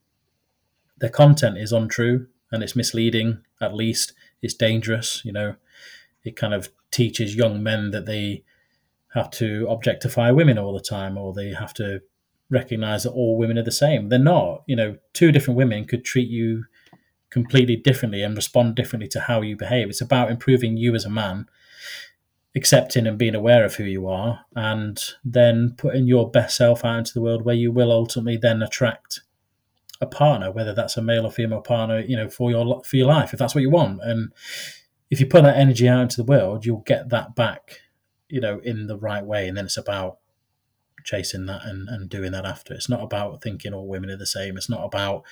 [0.98, 3.42] their content is untrue and it's misleading.
[3.60, 5.22] At least it's dangerous.
[5.24, 5.56] You know,
[6.24, 8.44] it kind of teaches young men that they
[9.14, 12.02] have to objectify women all the time, or they have to
[12.50, 14.08] recognize that all women are the same.
[14.08, 14.62] They're not.
[14.66, 16.64] You know, two different women could treat you
[17.30, 19.88] completely differently and respond differently to how you behave.
[19.88, 21.46] It's about improving you as a man,
[22.54, 26.98] accepting and being aware of who you are, and then putting your best self out
[26.98, 29.20] into the world where you will ultimately then attract
[30.00, 33.06] a partner, whether that's a male or female partner, you know, for your for your
[33.06, 34.00] life, if that's what you want.
[34.02, 34.32] And
[35.10, 37.80] if you put that energy out into the world, you'll get that back,
[38.28, 39.48] you know, in the right way.
[39.48, 40.18] And then it's about
[41.04, 42.74] chasing that and, and doing that after.
[42.74, 44.56] It's not about thinking all women are the same.
[44.56, 45.22] It's not about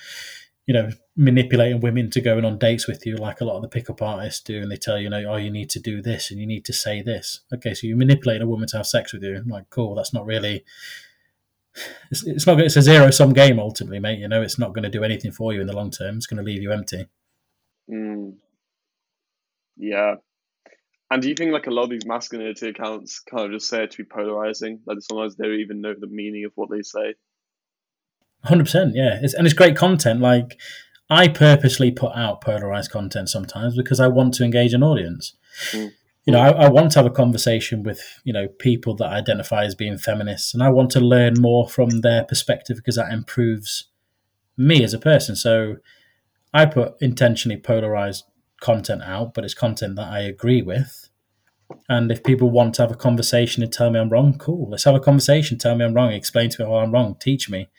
[0.65, 3.67] you know, manipulating women to going on dates with you, like a lot of the
[3.67, 6.31] pickup artists do, and they tell you, you know, oh, you need to do this
[6.31, 7.41] and you need to say this.
[7.53, 9.37] Okay, so you manipulate a woman to have sex with you.
[9.37, 10.65] I'm like, cool, that's not really.
[12.09, 12.59] It's, it's not.
[12.59, 14.19] It's a zero sum game ultimately, mate.
[14.19, 16.15] You know, it's not going to do anything for you in the long term.
[16.17, 17.07] It's going to leave you empty.
[17.91, 18.35] Mm.
[19.77, 20.15] Yeah.
[21.11, 23.83] And do you think like a lot of these masculinity accounts kind of just say
[23.83, 24.79] it to be polarizing?
[24.85, 27.13] Like sometimes they don't even know the meaning of what they say.
[28.45, 29.19] Hundred percent, yeah.
[29.21, 30.19] It's, and it's great content.
[30.21, 30.59] Like
[31.09, 35.35] I purposely put out polarized content sometimes because I want to engage an audience.
[35.71, 35.93] Mm.
[36.25, 39.63] You know, I, I, want to have a conversation with you know people that identify
[39.63, 43.85] as being feminists, and I want to learn more from their perspective because that improves
[44.57, 45.35] me as a person.
[45.35, 45.77] So
[46.53, 48.25] I put intentionally polarized
[48.59, 51.09] content out, but it's content that I agree with.
[51.89, 54.69] And if people want to have a conversation and tell me I'm wrong, cool.
[54.69, 55.57] Let's have a conversation.
[55.57, 56.11] Tell me I'm wrong.
[56.11, 57.15] Explain to me why I'm wrong.
[57.19, 57.69] Teach me.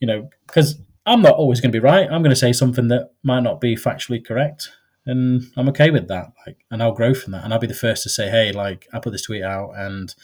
[0.00, 2.08] You know, because I'm not always going to be right.
[2.10, 4.70] I'm going to say something that might not be factually correct,
[5.06, 6.32] and I'm okay with that.
[6.46, 7.44] Like, and I'll grow from that.
[7.44, 10.14] And I'll be the first to say, hey, like I put this tweet out, and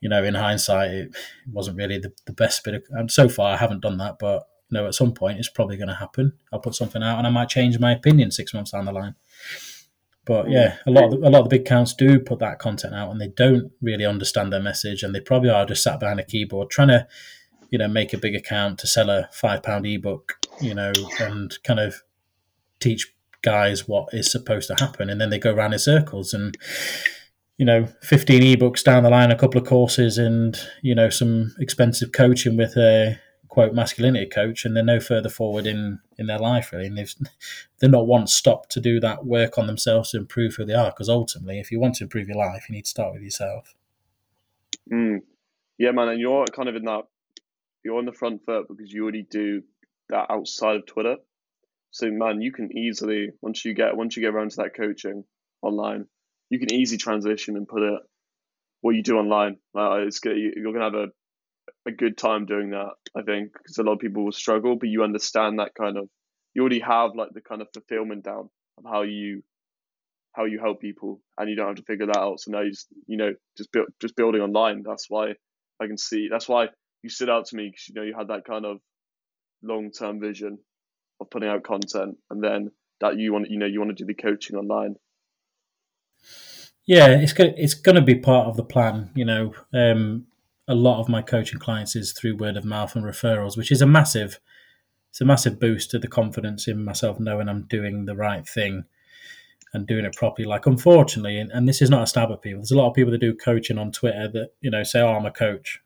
[0.00, 1.16] you know, in hindsight, it
[1.52, 2.74] wasn't really the, the best bit.
[2.74, 5.50] Of, and so far, I haven't done that, but you know, at some point, it's
[5.50, 6.32] probably going to happen.
[6.52, 9.16] I'll put something out, and I might change my opinion six months down the line.
[10.26, 12.58] But yeah, a lot of the, a lot of the big accounts do put that
[12.58, 16.00] content out, and they don't really understand their message, and they probably are just sat
[16.00, 17.06] behind a keyboard trying to,
[17.70, 21.58] you know, make a big account to sell a five pound ebook, you know, and
[21.62, 22.02] kind of
[22.80, 26.56] teach guys what is supposed to happen, and then they go around in circles and.
[27.56, 31.54] You know, fifteen ebooks down the line, a couple of courses, and you know some
[31.60, 33.20] expensive coaching with a
[33.54, 36.86] quote masculinity coach and they're no further forward in in their life really.
[36.86, 37.14] And they've
[37.78, 40.90] they're not once stopped to do that work on themselves to improve who they are
[40.90, 43.74] because ultimately if you want to improve your life you need to start with yourself.
[44.92, 45.22] Mm.
[45.78, 47.04] yeah man and you're kind of in that
[47.84, 49.62] you're on the front foot because you already do
[50.10, 51.16] that outside of twitter.
[51.92, 55.24] So man you can easily once you get once you get around to that coaching
[55.62, 56.06] online
[56.50, 58.00] you can easily transition and put it
[58.80, 59.56] what you do online.
[59.72, 61.06] Like it's good you're gonna have a
[61.86, 62.92] a good time doing that.
[63.16, 66.08] I think because a lot of people will struggle, but you understand that kind of
[66.54, 68.48] you already have like the kind of fulfillment down
[68.78, 69.42] of how you
[70.32, 72.40] how you help people, and you don't have to figure that out.
[72.40, 74.82] So now you just you know just build just building online.
[74.84, 75.34] That's why
[75.80, 76.28] I can see.
[76.30, 76.68] That's why
[77.02, 78.78] you stood out to me because you know you had that kind of
[79.62, 80.58] long term vision
[81.20, 84.06] of putting out content, and then that you want you know you want to do
[84.06, 84.96] the coaching online.
[86.86, 89.10] Yeah, it's gonna it's to be part of the plan.
[89.14, 90.26] You know, um,
[90.66, 93.82] a lot of my coaching clients is through word of mouth and referrals, which is
[93.82, 94.40] a massive
[95.10, 98.84] it's a massive boost to the confidence in myself knowing I'm doing the right thing
[99.72, 100.44] and doing it properly.
[100.44, 102.94] Like unfortunately, and, and this is not a stab at people, there's a lot of
[102.94, 105.80] people that do coaching on Twitter that, you know, say, Oh, I'm a coach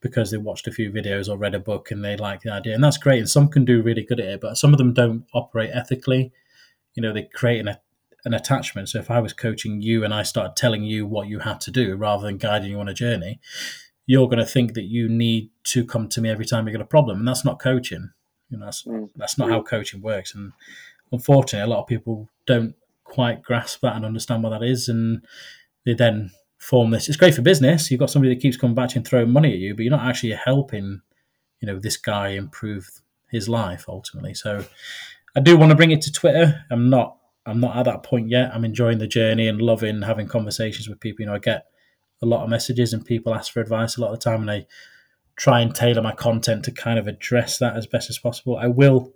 [0.00, 2.74] because they watched a few videos or read a book and they like the idea.
[2.74, 3.18] And that's great.
[3.18, 6.32] And some can do really good at it, but some of them don't operate ethically.
[6.94, 7.76] You know, they create an,
[8.24, 8.88] an attachment.
[8.88, 11.70] So if I was coaching you and I started telling you what you had to
[11.70, 13.40] do rather than guiding you on a journey,
[14.06, 16.80] you're going to think that you need to come to me every time you get
[16.80, 17.18] a problem.
[17.18, 18.10] And that's not coaching.
[18.50, 19.08] You know, that's, mm.
[19.16, 20.34] that's not how coaching works.
[20.34, 20.52] And
[21.10, 24.88] unfortunately, a lot of people don't quite grasp that and understand what that is.
[24.88, 25.24] And
[25.84, 27.08] they then form this.
[27.08, 27.90] It's great for business.
[27.90, 30.06] You've got somebody that keeps coming back and throwing money at you, but you're not
[30.06, 31.00] actually helping,
[31.60, 32.88] you know, this guy improve
[33.30, 34.34] his life ultimately.
[34.34, 34.64] So
[35.34, 36.64] I do want to bring it to Twitter.
[36.70, 37.16] I'm not
[37.46, 38.52] I'm not at that point yet.
[38.54, 41.22] I'm enjoying the journey and loving having conversations with people.
[41.22, 41.66] You know, I get
[42.22, 44.50] a lot of messages and people ask for advice a lot of the time and
[44.50, 44.66] I
[45.36, 48.56] try and tailor my content to kind of address that as best as possible.
[48.56, 49.12] I will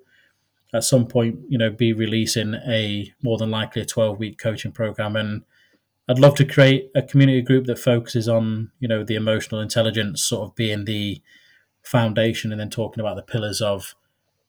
[0.75, 4.73] at some point, you know, be releasing a more than likely a 12 week coaching
[4.73, 5.45] program and
[6.09, 10.23] I'd love to create a community group that focuses on, you know, the emotional intelligence
[10.23, 11.21] sort of being the
[11.83, 13.97] foundation and then talking about the pillars of,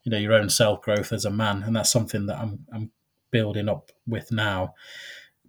[0.04, 1.64] you know, your own self growth as a man.
[1.64, 2.92] And that's something that I'm, I'm
[3.38, 4.74] building up with now.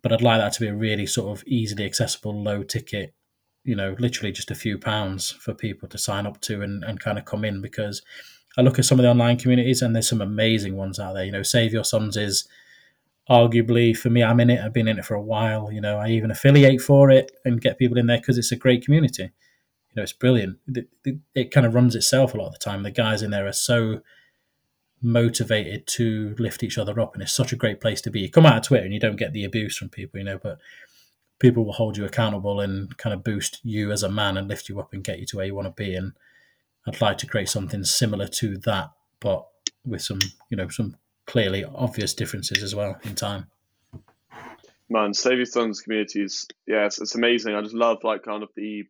[0.03, 3.14] But I'd like that to be a really sort of easily accessible, low ticket,
[3.64, 7.01] you know, literally just a few pounds for people to sign up to and, and
[7.01, 8.03] kind of come in because
[8.59, 11.24] I look at some of the online communities and there's some amazing ones out there.
[11.24, 12.47] You know, Save Your Sons is
[13.30, 14.61] arguably for me, I'm in it.
[14.61, 15.72] I've been in it for a while.
[15.72, 18.57] You know, I even affiliate for it and get people in there because it's a
[18.57, 19.22] great community.
[19.24, 20.59] You know, it's brilliant.
[20.68, 22.82] It, it, it, kind of runs itself a lot of the time.
[22.82, 24.03] The guys in there are so
[25.01, 28.20] motivated to lift each other up, and it's such a great place to be.
[28.20, 30.38] You come out of Twitter and you don't get the abuse from people, you know,
[30.38, 30.59] but
[31.38, 34.68] people will hold you accountable and kind of boost you as a man and lift
[34.68, 35.94] you up and get you to where you want to be.
[35.94, 36.12] And
[36.86, 38.90] I'd like to create something similar to that,
[39.20, 39.46] but
[39.84, 40.18] with some,
[40.51, 40.96] you know, some
[41.26, 43.46] clearly obvious differences as well in time.
[44.88, 47.55] Man, Save Your Sons communities, yes, it's amazing.
[47.55, 48.84] I just love like kind of the,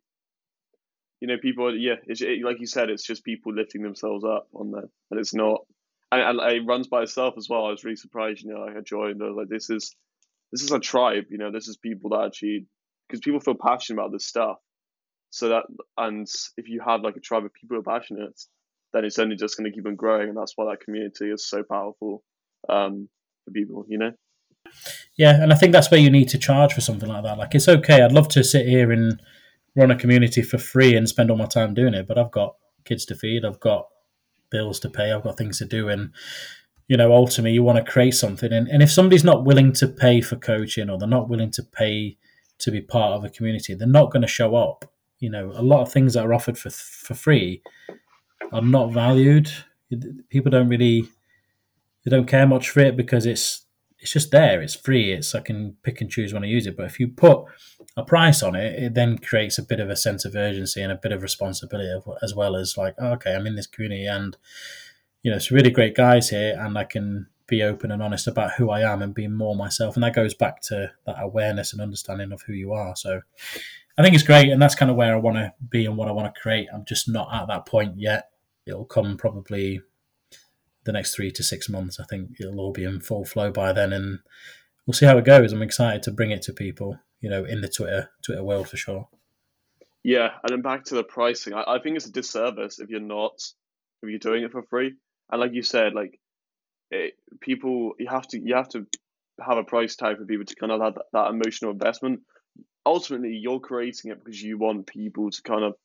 [1.19, 1.77] you know, people.
[1.77, 5.19] Yeah, it's it, like you said, it's just people lifting themselves up on there, and
[5.19, 5.65] it's not,
[6.11, 7.65] and, and it runs by itself as well.
[7.65, 9.21] I was really surprised, you know, I joined.
[9.21, 9.95] I was like, this is,
[10.51, 12.67] this is a tribe, you know, this is people that actually,
[13.07, 14.57] because people feel passionate about this stuff.
[15.31, 15.63] So that,
[15.97, 18.39] and if you have like a tribe of people who are passionate,
[18.93, 21.47] then it's only just going to keep on growing, and that's why that community is
[21.47, 22.23] so powerful
[22.67, 23.07] um,
[23.45, 24.11] for people, you know.
[25.15, 27.37] Yeah, and I think that's where you need to charge for something like that.
[27.37, 28.01] Like, it's okay.
[28.01, 29.21] I'd love to sit here and
[29.75, 32.55] run a community for free and spend all my time doing it, but I've got
[32.85, 33.87] kids to feed, I've got
[34.49, 36.11] bills to pay, I've got things to do, and
[36.89, 38.51] you know, ultimately, you want to create something.
[38.51, 41.63] And, and if somebody's not willing to pay for coaching or they're not willing to
[41.63, 42.17] pay
[42.57, 44.85] to be part of a community, they're not going to show up.
[45.19, 47.61] You know, a lot of things that are offered for for free
[48.51, 49.51] are not valued.
[50.29, 51.07] People don't really
[52.03, 53.65] they don't care much for it because it's
[53.99, 54.61] it's just there.
[54.61, 55.11] It's free.
[55.11, 56.75] It's I can pick and choose when I use it.
[56.75, 57.43] But if you put
[57.97, 60.91] a price on it, it then creates a bit of a sense of urgency and
[60.91, 61.89] a bit of responsibility
[62.21, 64.37] as well as like, oh, okay, I'm in this community and
[65.21, 68.53] you know, it's really great guys here, and I can be open and honest about
[68.53, 69.95] who I am and be more myself.
[69.95, 72.95] And that goes back to that awareness and understanding of who you are.
[72.95, 73.21] So
[73.97, 76.07] I think it's great, and that's kind of where I want to be and what
[76.07, 76.69] I want to create.
[76.73, 78.29] I'm just not at that point yet.
[78.65, 79.81] It'll come probably
[80.85, 81.99] the next three to six months.
[81.99, 84.19] I think it'll all be in full flow by then, and
[84.85, 85.51] we'll see how it goes.
[85.51, 88.77] I'm excited to bring it to people, you know, in the Twitter Twitter world for
[88.77, 89.07] sure.
[90.03, 91.53] Yeah, and then back to the pricing.
[91.53, 93.33] I, I think it's a disservice if you're not
[94.01, 94.93] if you're doing it for free.
[95.31, 96.19] And like you said, like
[96.91, 98.87] it, people, you have to you have to
[99.45, 102.21] have a price tag for people to kind of have that, that emotional investment.
[102.85, 105.75] Ultimately, you're creating it because you want people to kind of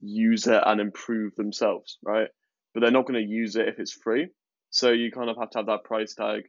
[0.00, 2.28] use it and improve themselves, right?
[2.72, 4.28] But they're not going to use it if it's free.
[4.70, 6.44] So you kind of have to have that price tag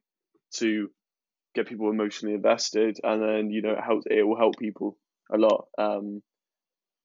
[0.56, 0.90] to
[1.56, 4.06] get people emotionally invested, and then you know it helps.
[4.10, 4.98] It will help people
[5.34, 5.68] a lot.
[5.78, 6.22] Um,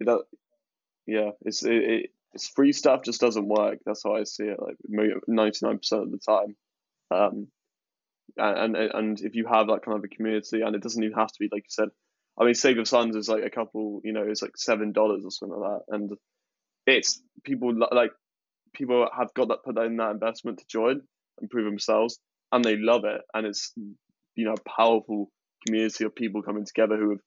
[0.00, 0.20] that
[1.06, 3.78] yeah, it's it, it it's free stuff just doesn't work.
[3.84, 4.60] That's how I see it.
[4.60, 4.76] Like
[5.26, 6.56] ninety nine percent of the time.
[7.12, 7.48] Um,
[8.36, 11.28] and, and if you have that kind of a community, and it doesn't even have
[11.32, 11.88] to be like you said.
[12.38, 15.24] I mean, Save Your Sons is like a couple, you know, it's like seven dollars
[15.24, 16.12] or something like that, and
[16.86, 18.12] it's people like
[18.72, 21.02] people have got that put in that investment to join
[21.40, 22.18] and prove themselves,
[22.52, 23.20] and they love it.
[23.34, 23.72] And it's
[24.36, 25.30] you know powerful
[25.66, 27.20] community of people coming together who have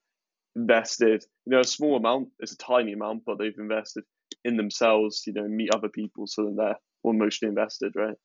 [0.55, 1.23] invested.
[1.45, 2.29] You know, a small amount.
[2.39, 4.03] It's a tiny amount, but they've invested
[4.43, 5.23] in themselves.
[5.25, 8.15] You know, meet other people, so that they're emotionally invested, right?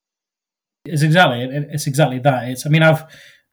[0.85, 2.49] It's exactly it's exactly that.
[2.49, 3.03] It's I mean I've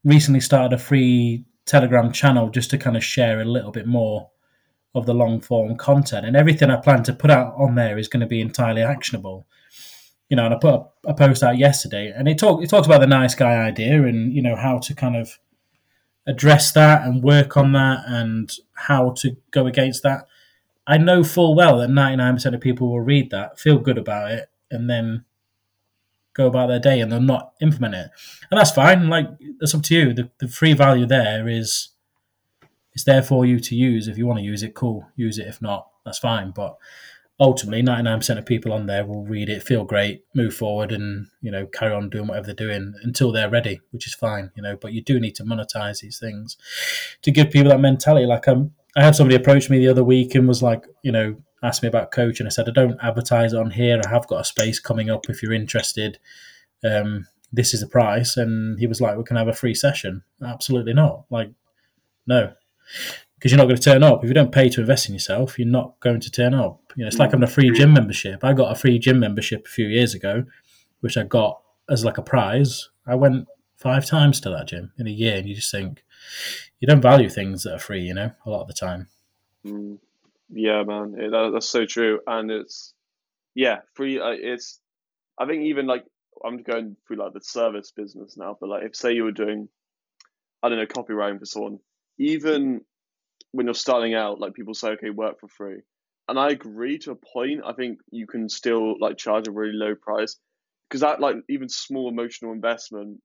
[0.04, 4.30] recently started a free Telegram channel just to kind of share a little bit more
[4.94, 8.08] of the long form content, and everything I plan to put out on there is
[8.08, 9.46] going to be entirely actionable.
[10.28, 12.86] You know, and I put a, a post out yesterday, and it talked it talks
[12.86, 15.38] about the nice guy idea, and you know how to kind of
[16.26, 20.26] address that and work on that, and how to go against that.
[20.86, 23.98] I know full well that ninety nine percent of people will read that, feel good
[23.98, 25.24] about it, and then
[26.36, 28.10] go about their day and they'll not implement it.
[28.50, 29.08] And that's fine.
[29.08, 30.12] Like that's up to you.
[30.12, 31.88] The, the free value there is
[32.92, 34.06] it's there for you to use.
[34.06, 35.06] If you want to use it, cool.
[35.16, 35.46] Use it.
[35.46, 36.50] If not, that's fine.
[36.50, 36.76] But
[37.38, 41.50] ultimately 99% of people on there will read it, feel great, move forward and, you
[41.50, 44.76] know, carry on doing whatever they're doing until they're ready, which is fine, you know,
[44.76, 46.56] but you do need to monetize these things
[47.22, 48.26] to give people that mentality.
[48.26, 51.36] Like um, I had somebody approach me the other week and was like, you know,
[51.62, 52.46] asked me about coaching.
[52.46, 54.00] I said, I don't advertise on here.
[54.04, 56.18] I have got a space coming up if you're interested.
[56.82, 58.36] Um, this is the price.
[58.38, 60.22] And he was like, we can have a free session.
[60.42, 61.24] Absolutely not.
[61.30, 61.50] Like,
[62.26, 62.54] no,
[63.36, 64.22] because you're not going to turn up.
[64.22, 66.85] If you don't pay to invest in yourself, you're not going to turn up.
[66.96, 68.42] You know, it's like having a free gym membership.
[68.42, 70.44] I got a free gym membership a few years ago,
[71.00, 72.88] which I got as like a prize.
[73.06, 76.02] I went five times to that gym in a year, and you just think
[76.80, 78.00] you don't value things that are free.
[78.00, 79.08] You know, a lot of the time.
[79.64, 79.98] Mm.
[80.48, 82.94] Yeah, man, it, that, that's so true, and it's
[83.54, 84.18] yeah, free.
[84.18, 84.80] Uh, it's
[85.38, 86.04] I think even like
[86.44, 89.68] I'm going through like the service business now, but like if say you were doing,
[90.62, 91.78] I don't know, copywriting for someone,
[92.18, 92.82] even
[93.52, 95.80] when you're starting out, like people say, okay, work for free,
[96.28, 97.62] and I agree to a point.
[97.64, 100.36] I think you can still like charge a really low price
[100.88, 103.20] because that like even small emotional investment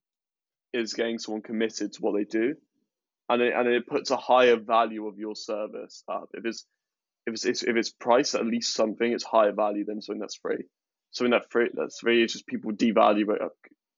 [0.72, 2.54] is getting someone committed to what they do,
[3.28, 6.28] and it and it puts a higher value of your service up.
[6.34, 6.66] If it's
[7.26, 10.64] if it's if it's priced at least something, it's higher value than something that's free.
[11.12, 13.42] Something that free that's free is just people devalue it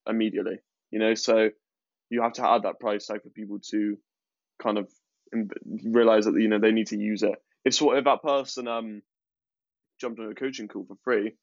[0.09, 0.57] immediately.
[0.91, 1.51] You know, so
[2.11, 3.97] you have to add that price tag for people to
[4.63, 4.89] kind of
[5.35, 5.51] um,
[5.85, 7.37] realize that you know they need to use it.
[7.65, 9.03] If that person um
[10.01, 11.35] jumped on a coaching call for free,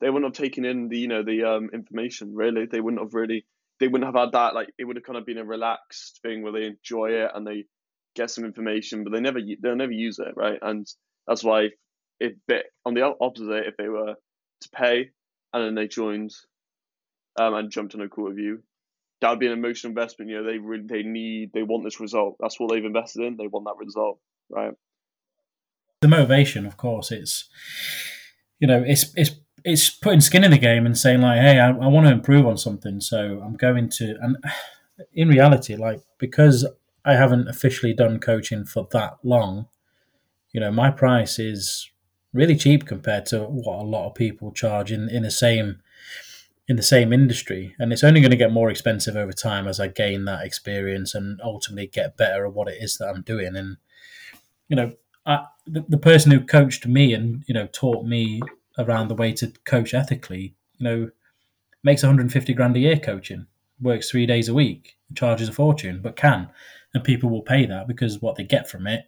[0.00, 2.34] they wouldn't have taken in the you know the um information.
[2.34, 3.46] Really, they wouldn't have really
[3.80, 6.42] they wouldn't have had that like it would have kind of been a relaxed thing
[6.42, 7.64] where they enjoy it and they
[8.14, 10.58] get some information, but they never they'll never use it, right?
[10.62, 10.86] And
[11.26, 11.70] that's why
[12.20, 14.14] if they, on the opposite, if they were
[14.62, 15.10] to pay
[15.52, 16.32] and then they joined
[17.38, 18.62] um, and jumped on a call with you,
[19.20, 20.30] that would be an emotional investment.
[20.30, 22.36] You know, they really they need they want this result.
[22.40, 23.36] That's what they've invested in.
[23.36, 24.72] They want that result, right?
[26.00, 27.48] The motivation, of course, it's
[28.58, 29.32] you know it's it's
[29.64, 32.46] it's putting skin in the game and saying like, hey, I, I want to improve
[32.46, 34.16] on something, so I'm going to.
[34.20, 34.36] And
[35.12, 36.66] in reality, like because
[37.04, 39.68] I haven't officially done coaching for that long,
[40.52, 41.90] you know, my price is
[42.32, 45.80] really cheap compared to what a lot of people charge in, in the same
[46.68, 47.74] in the same industry.
[47.78, 51.14] And it's only going to get more expensive over time as I gain that experience
[51.14, 53.54] and ultimately get better at what it is that I'm doing.
[53.54, 53.76] And,
[54.68, 54.92] you know,
[55.24, 58.40] I, the, the person who coached me and, you know, taught me
[58.78, 61.10] around the way to coach ethically, you know,
[61.82, 63.46] makes 150 grand a year coaching,
[63.80, 66.48] works three days a week, charges a fortune, but can.
[66.94, 69.04] And people will pay that because what they get from it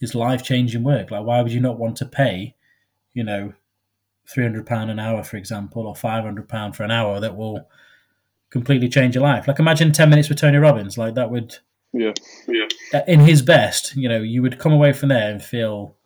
[0.00, 1.10] is life changing work.
[1.10, 2.54] Like, why would you not want to pay,
[3.12, 3.52] you know,
[4.28, 7.36] three hundred pound an hour, for example, or five hundred pound for an hour that
[7.36, 7.68] will
[8.50, 9.46] completely change your life?
[9.46, 10.98] Like, imagine ten minutes with Tony Robbins.
[10.98, 11.58] Like that would,
[11.92, 12.12] yeah,
[12.46, 13.04] yeah.
[13.06, 15.96] In his best, you know, you would come away from there and feel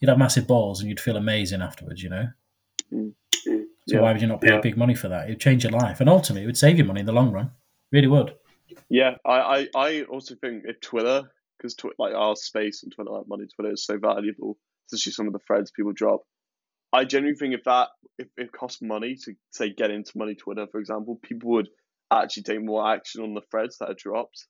[0.00, 2.02] you'd have massive balls and you'd feel amazing afterwards.
[2.02, 2.28] You know.
[2.92, 3.12] Mm.
[3.86, 4.00] So yeah.
[4.00, 4.60] why would you not pay yeah.
[4.60, 5.26] big money for that?
[5.26, 7.32] It would change your life, and ultimately, it would save you money in the long
[7.32, 7.50] run.
[7.92, 8.34] Really would.
[8.88, 13.10] Yeah, I, I, I also think if Twitter because tw- like our space and Twitter,
[13.10, 16.22] like money Twitter is so valuable, especially some of the threads people drop.
[16.92, 17.88] I genuinely think if that
[18.18, 21.68] if it costs money to say get into money Twitter, for example, people would
[22.10, 24.46] actually take more action on the threads that are dropped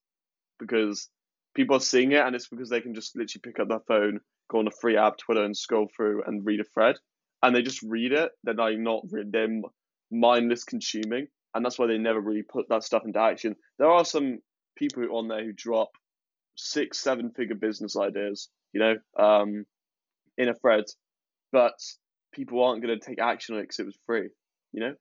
[0.59, 1.09] because
[1.55, 4.20] people are seeing it and it's because they can just literally pick up their phone,
[4.51, 6.97] go on a free app, Twitter, and scroll through and read a thread.
[7.42, 8.30] And they just read it.
[8.42, 9.61] They're like not they're
[10.11, 13.57] mindless consuming, and that's why they never really put that stuff into action.
[13.78, 14.38] There are some
[14.76, 15.90] people on there who drop
[16.57, 19.64] six, seven figure business ideas, you know, um,
[20.38, 20.84] in a thread,
[21.53, 21.74] but
[22.32, 24.28] people aren't going to take action on it because it was free,
[24.72, 24.95] you know.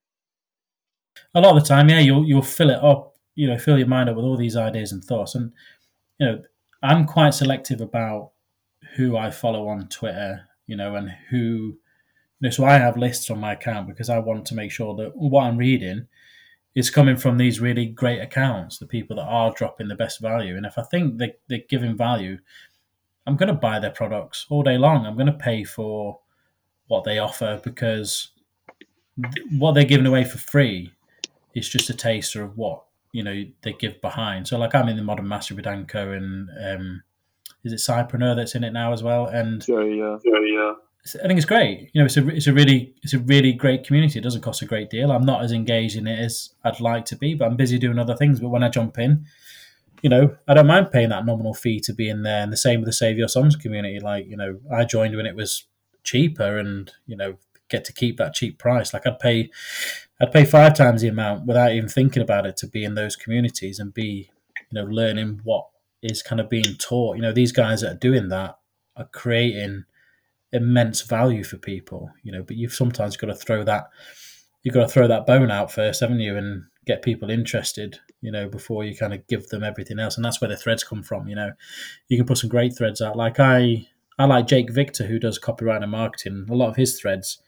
[1.36, 3.88] A lot of the time, yeah, you'll you'll fill it up, you know, fill your
[3.88, 5.52] mind up with all these ideas and thoughts, and
[6.20, 6.42] you know,
[6.82, 8.33] I'm quite selective about
[8.96, 11.78] who I follow on Twitter, you know, and who.
[12.40, 14.94] You know, so I have lists on my account because I want to make sure
[14.96, 16.08] that what I'm reading
[16.76, 20.58] is coming from these really great accounts, the people that are dropping the best value.
[20.58, 22.40] And if I think they, they're giving value,
[23.26, 25.06] I'm going to buy their products all day long.
[25.06, 26.20] I'm going to pay for
[26.88, 28.32] what they offer because
[29.52, 30.92] what they're giving away for free
[31.54, 34.48] is just a taster of what you know they give behind.
[34.48, 37.04] So, like I'm in the Modern Mastery with Dan Koe and um,
[37.64, 40.74] is it Cypreneur that's in it now as well, and Joey, yeah, Joey, yeah.
[41.22, 41.90] I think it's great.
[41.94, 44.20] You know, it's a it's a really it's a really great community.
[44.20, 45.12] It doesn't cost a great deal.
[45.12, 48.00] I'm not as engaged in it as I'd like to be, but I'm busy doing
[48.00, 48.40] other things.
[48.40, 49.26] But when I jump in,
[50.02, 52.42] you know, I don't mind paying that nominal fee to be in there.
[52.42, 54.00] And the same with the Save Your Sons community.
[54.00, 55.66] Like, you know, I joined when it was
[56.04, 57.36] cheaper, and you know,
[57.70, 58.94] get to keep that cheap price.
[58.94, 59.50] Like, I'd pay
[60.22, 63.18] I'd pay five times the amount without even thinking about it to be in those
[63.18, 64.30] communities and be,
[64.72, 65.68] you know, learning what
[66.04, 67.16] is kind of being taught.
[67.16, 68.58] You know, these guys that are doing that
[68.96, 69.86] are creating
[70.52, 73.86] immense value for people, you know, but you've sometimes got to throw that
[74.64, 78.32] you've got to throw that bone out first, haven't you, and get people interested, you
[78.32, 80.16] know, before you kind of give them everything else.
[80.16, 81.52] And that's where the threads come from, you know.
[82.08, 83.16] You can put some great threads out.
[83.16, 83.88] Like I
[84.18, 86.46] I like Jake Victor who does copyright and marketing.
[86.50, 87.40] A lot of his threads,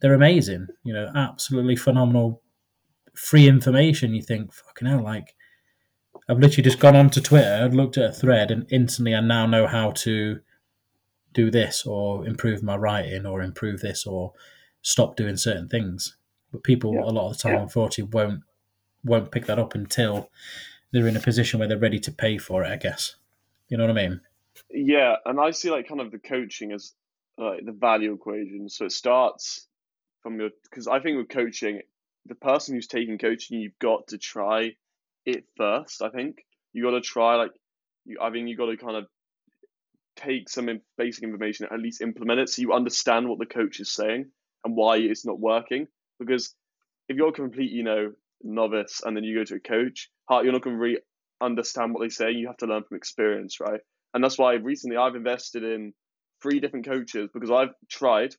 [0.00, 2.42] they're amazing, you know, absolutely phenomenal
[3.14, 4.14] free information.
[4.14, 5.34] You think, fucking hell, like
[6.28, 9.66] I've literally just gone onto Twitter, looked at a thread, and instantly I now know
[9.66, 10.40] how to
[11.32, 14.32] do this or improve my writing or improve this or
[14.82, 16.16] stop doing certain things.
[16.50, 17.02] But people yeah.
[17.02, 17.62] a lot of the time, yeah.
[17.62, 18.40] unfortunately, won't
[19.04, 20.30] won't pick that up until
[20.90, 22.68] they're in a position where they're ready to pay for it.
[22.68, 23.16] I guess
[23.68, 24.20] you know what I mean.
[24.70, 26.92] Yeah, and I see like kind of the coaching as
[27.38, 28.68] like the value equation.
[28.68, 29.68] So it starts
[30.22, 31.82] from your because I think with coaching,
[32.26, 34.74] the person who's taking coaching, you've got to try
[35.26, 36.02] it first.
[36.02, 37.52] I think you got to try like
[38.04, 38.18] you.
[38.22, 39.06] I think you got to kind of
[40.16, 43.92] take some basic information, at least implement it, so you understand what the coach is
[43.92, 44.26] saying
[44.64, 45.86] and why it's not working.
[46.18, 46.54] Because
[47.08, 48.12] if you're a complete, you know,
[48.42, 50.98] novice and then you go to a coach, you're not going to really
[51.40, 52.30] understand what they say.
[52.30, 53.80] You have to learn from experience, right?
[54.14, 55.92] And that's why recently I've invested in
[56.42, 58.34] three different coaches because I've tried,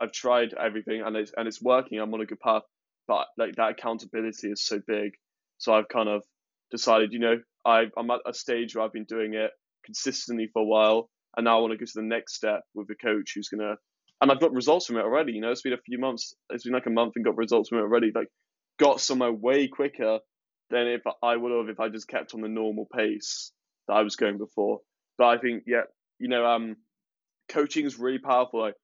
[0.00, 1.98] I've tried everything and it's and it's working.
[1.98, 2.62] I'm on a good path,
[3.08, 5.12] but like that accountability is so big.
[5.60, 6.22] So I've kind of
[6.70, 9.50] decided, you know, I I'm at a stage where I've been doing it
[9.84, 12.88] consistently for a while, and now I want to go to the next step with
[12.90, 13.76] a coach who's gonna.
[14.22, 15.32] And I've got results from it already.
[15.32, 16.34] You know, it's been a few months.
[16.50, 18.10] It's been like a month and got results from it already.
[18.14, 18.28] Like,
[18.78, 20.18] got somewhere way quicker
[20.70, 23.52] than if I would have if I just kept on the normal pace
[23.88, 24.80] that I was going before.
[25.16, 25.82] But I think, yeah,
[26.18, 26.76] you know, um,
[27.48, 28.60] coaching is really powerful.
[28.60, 28.74] Like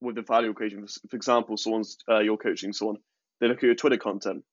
[0.00, 2.96] with the value equation, for example, someone's uh, you're coaching someone,
[3.40, 4.44] they look at your Twitter content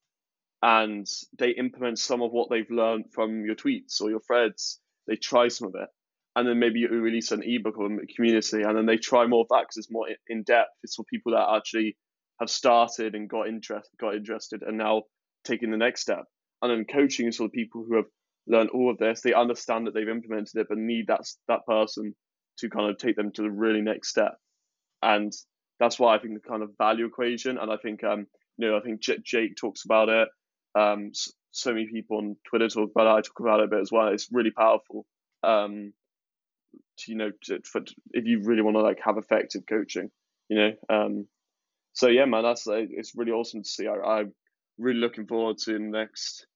[0.64, 1.06] and
[1.38, 5.48] they implement some of what they've learned from your tweets or your threads they try
[5.48, 5.90] some of it,
[6.36, 9.42] and then maybe you release an ebook or a community, and then they try more
[9.42, 10.72] of that because it's more in depth.
[10.84, 11.98] It's for people that actually
[12.40, 15.04] have started and got interest, got interested, and now
[15.44, 16.24] taking the next step.
[16.62, 18.06] And then coaching is for the people who have
[18.48, 19.22] learned all of this.
[19.22, 22.16] They understand that they've implemented it, but need that that person
[22.60, 24.36] to kind of take them to the really next step.
[25.02, 25.34] And
[25.80, 28.78] that's why I think the kind of value equation, and I think um, you know,
[28.78, 30.30] I think J- Jake talks about it.
[30.76, 31.12] Um,
[31.52, 33.18] so many people on Twitter talk about it.
[33.18, 34.08] I talk about it a bit as well.
[34.08, 35.06] It's really powerful.
[35.44, 35.94] Um,
[37.00, 40.10] to, you know, to, for, if you really want to like have effective coaching,
[40.50, 40.72] you know.
[40.90, 41.28] Um,
[41.94, 43.88] so yeah, man, that's it's really awesome to see.
[43.88, 44.34] I, I'm
[44.78, 46.48] really looking forward to the next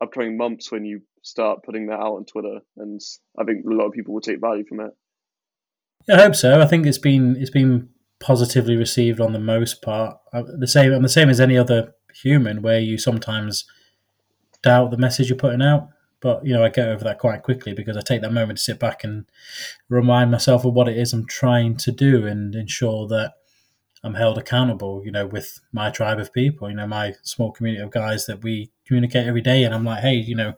[0.00, 3.00] upcoming months when you start putting that out on Twitter, and
[3.38, 4.90] I think a lot of people will take value from it.
[6.10, 6.60] I hope so.
[6.60, 7.88] I think it's been it's been
[8.18, 10.16] positively received on the most part.
[10.32, 13.64] Uh, the same and the same as any other human, where you sometimes
[14.62, 15.88] doubt the message you're putting out.
[16.20, 18.64] But you know, I get over that quite quickly because I take that moment to
[18.64, 19.26] sit back and
[19.88, 23.34] remind myself of what it is I'm trying to do and ensure that
[24.06, 25.02] I'm held accountable.
[25.04, 28.42] You know, with my tribe of people, you know, my small community of guys that
[28.42, 29.64] we communicate every day.
[29.64, 30.54] And I'm like, hey, you know,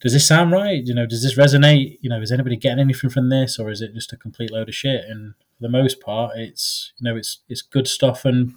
[0.00, 0.82] does this sound right?
[0.84, 1.98] You know, does this resonate?
[2.00, 4.68] You know, is anybody getting anything from this, or is it just a complete load
[4.68, 5.04] of shit?
[5.04, 8.54] And for the most part, it's you know it's it's good stuff, and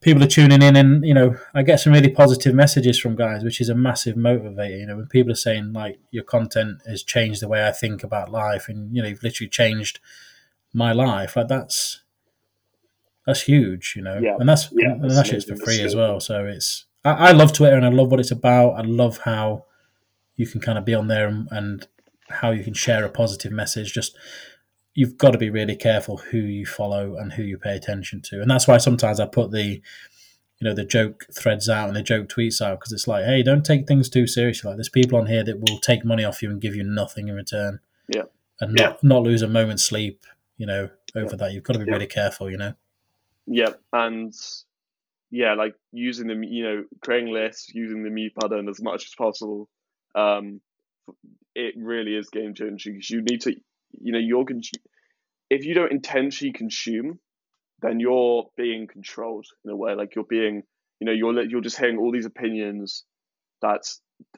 [0.00, 3.44] people are tuning in, and you know I get some really positive messages from guys,
[3.44, 4.80] which is a massive motivator.
[4.80, 8.02] You know, when people are saying like your content has changed the way I think
[8.02, 10.00] about life, and you know you've literally changed
[10.72, 11.99] my life, like that's
[13.30, 14.36] that's huge, you know, yeah.
[14.38, 16.18] and that's yeah, and that's just for free as well.
[16.18, 18.72] So it's I, I, love Twitter and I love what it's about.
[18.72, 19.66] I love how
[20.36, 21.88] you can kind of be on there and, and
[22.28, 23.92] how you can share a positive message.
[23.92, 24.16] Just
[24.94, 28.42] you've got to be really careful who you follow and who you pay attention to,
[28.42, 29.80] and that's why sometimes I put the
[30.58, 33.44] you know the joke threads out and the joke tweets out because it's like, hey,
[33.44, 34.68] don't take things too seriously.
[34.68, 37.28] Like there's people on here that will take money off you and give you nothing
[37.28, 37.78] in return.
[38.08, 38.24] Yeah,
[38.60, 38.96] and not yeah.
[39.04, 40.26] not lose a moment's sleep.
[40.58, 41.36] You know, over yeah.
[41.36, 41.92] that you've got to be yeah.
[41.92, 42.50] really careful.
[42.50, 42.74] You know.
[43.52, 44.32] Yeah, and
[45.30, 49.14] yeah, like using the you know creating lists, using the mute button as much as
[49.16, 49.68] possible.
[50.14, 50.60] Um,
[51.56, 53.54] it really is game changing because you need to
[54.00, 54.44] you know you're
[55.50, 57.18] if you don't intentionally consume
[57.82, 60.62] then you're being controlled in a way like you're being
[61.00, 63.04] you know you're you're just hearing all these opinions
[63.62, 63.82] that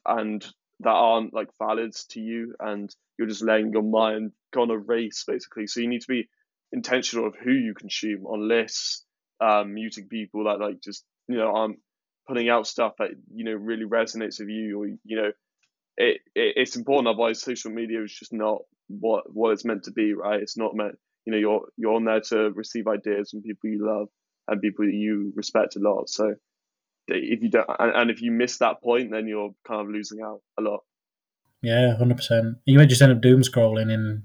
[0.07, 0.47] and
[0.81, 4.79] that aren't like valid to you, and you're just letting your mind go on a
[4.79, 5.67] race basically.
[5.67, 6.29] So you need to be
[6.73, 9.05] intentional of who you consume unless
[9.41, 11.79] um, muting people that like just you know aren't
[12.27, 15.33] putting out stuff that you know really resonates with you, or you know
[15.97, 17.09] it, it it's important.
[17.09, 18.59] Otherwise, social media is just not
[18.89, 20.41] what what it's meant to be, right?
[20.41, 20.97] It's not meant.
[21.25, 24.09] You know, you're you're on there to receive ideas from people you love
[24.49, 26.09] and people that you respect a lot.
[26.09, 26.35] So
[27.09, 30.21] if you don't, and, and if you miss that point, then you're kind of losing
[30.23, 30.81] out a lot.
[31.63, 32.57] Yeah, hundred percent.
[32.65, 34.25] You might just end up doom scrolling, and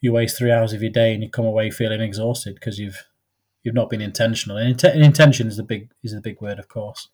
[0.00, 3.02] you waste three hours of your day, and you come away feeling exhausted because you've
[3.62, 4.56] you've not been intentional.
[4.58, 7.08] And int- intention is the big is the big word, of course.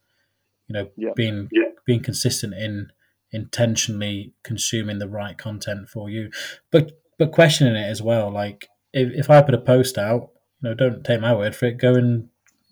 [0.66, 1.10] You know, Yeah.
[1.14, 1.68] being Yeah.
[1.86, 2.90] being consistent in
[3.30, 6.30] intentionally consuming the right content for you,
[6.70, 8.30] but but questioning it as well.
[8.30, 11.66] Like if, if I put a post out, you know, don't take my word for
[11.66, 11.78] it.
[11.78, 12.28] Go and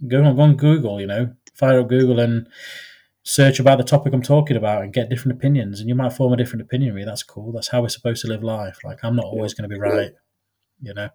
[0.08, 1.00] go on, go on Google.
[1.00, 2.48] You know, fire up Google and
[3.22, 5.80] search about the topic I'm talking about and get different opinions.
[5.80, 6.94] And you might form a different opinion.
[6.94, 7.52] Really, that's cool.
[7.52, 8.78] That's how we're supposed to live life.
[8.84, 10.12] Like I'm not always going to be right.
[10.80, 11.10] You know,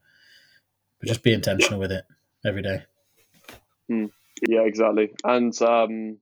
[0.99, 2.05] but just be intentional with it
[2.45, 2.83] every day.
[4.47, 5.11] Yeah, exactly.
[5.23, 6.17] And um,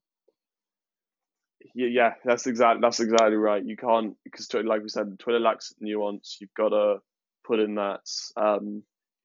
[1.73, 3.63] yeah, yeah, that's exactly that's exactly right.
[3.63, 6.37] You can't because like we said, Twitter lacks nuance.
[6.39, 6.97] You've got to
[7.45, 8.01] put in that
[8.37, 8.83] um,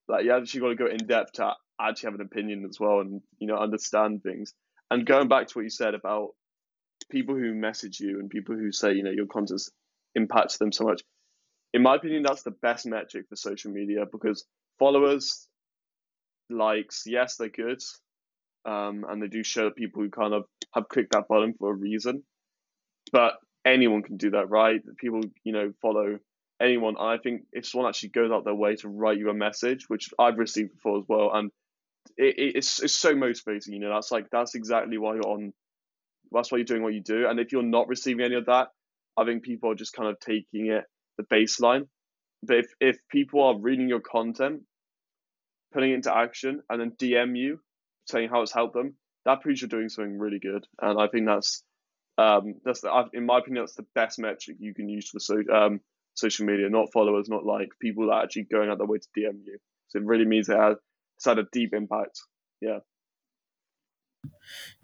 [0.09, 3.01] like you actually got to go in depth to actually have an opinion as well,
[3.01, 4.55] and you know understand things.
[4.91, 6.31] And going back to what you said about
[7.11, 9.63] people who message you and people who say you know your content
[10.15, 11.03] impacts them so much.
[11.75, 14.45] In my opinion, that's the best metric for social media because
[14.79, 15.47] followers,
[16.51, 17.83] likes, yes, they're good,
[18.65, 21.71] um, and they do show that people who kind of have clicked that button for
[21.71, 22.23] a reason.
[23.13, 23.35] But
[23.65, 24.81] anyone can do that, right?
[24.99, 26.19] People, you know, follow
[26.61, 26.97] anyone.
[26.99, 30.11] I think if someone actually goes out their way to write you a message, which
[30.19, 31.51] I've received before as well, and
[32.17, 33.75] it, it's it's so motivating.
[33.75, 35.53] You know, that's like that's exactly why you're on.
[36.33, 37.29] That's why you're doing what you do.
[37.29, 38.69] And if you're not receiving any of that,
[39.17, 40.85] I think people are just kind of taking it
[41.17, 41.89] the baseline.
[42.43, 44.63] But if if people are reading your content,
[45.73, 47.61] putting it into action, and then DM you
[48.07, 50.67] saying how it's helped them, that proves you're doing something really good.
[50.81, 51.63] And I think that's
[52.17, 55.43] um, that's the, in my opinion that's the best metric you can use for so,
[55.53, 55.81] um,
[56.15, 59.21] social media, not followers, not like people that are actually going out their way to
[59.21, 59.59] DM you.
[59.89, 60.77] So it really means it has
[61.17, 62.21] it's had a deep impact.
[62.61, 62.79] Yeah.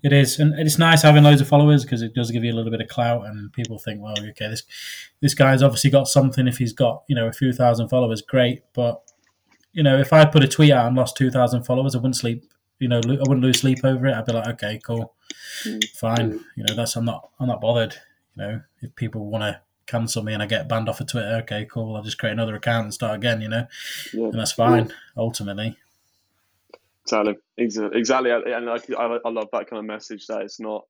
[0.02, 2.56] It is, and it's nice having loads of followers because it does give you a
[2.56, 4.62] little bit of clout, and people think, well, okay, this
[5.20, 6.46] this guy's obviously got something.
[6.46, 8.62] If he's got you know a few thousand followers, great.
[8.74, 9.00] But
[9.72, 12.16] you know, if I put a tweet out and lost two thousand followers, I wouldn't
[12.16, 12.44] sleep.
[12.80, 14.14] You know, I wouldn't lose sleep over it.
[14.14, 15.14] I'd be like, okay, cool,
[15.64, 15.82] Mm.
[15.94, 16.40] fine.
[16.56, 17.94] You know, that's I'm not I'm not bothered.
[18.36, 21.36] You know, if people want to cancel me and I get banned off of Twitter,
[21.44, 21.96] okay, cool.
[21.96, 23.40] I'll just create another account and start again.
[23.40, 23.66] You know,
[24.12, 24.24] Yeah.
[24.24, 24.92] and that's fine.
[25.16, 25.78] Ultimately,
[27.06, 27.34] Exactly.
[27.58, 28.30] Exactly.
[28.30, 30.84] And like, I, I love that kind of message that it's not,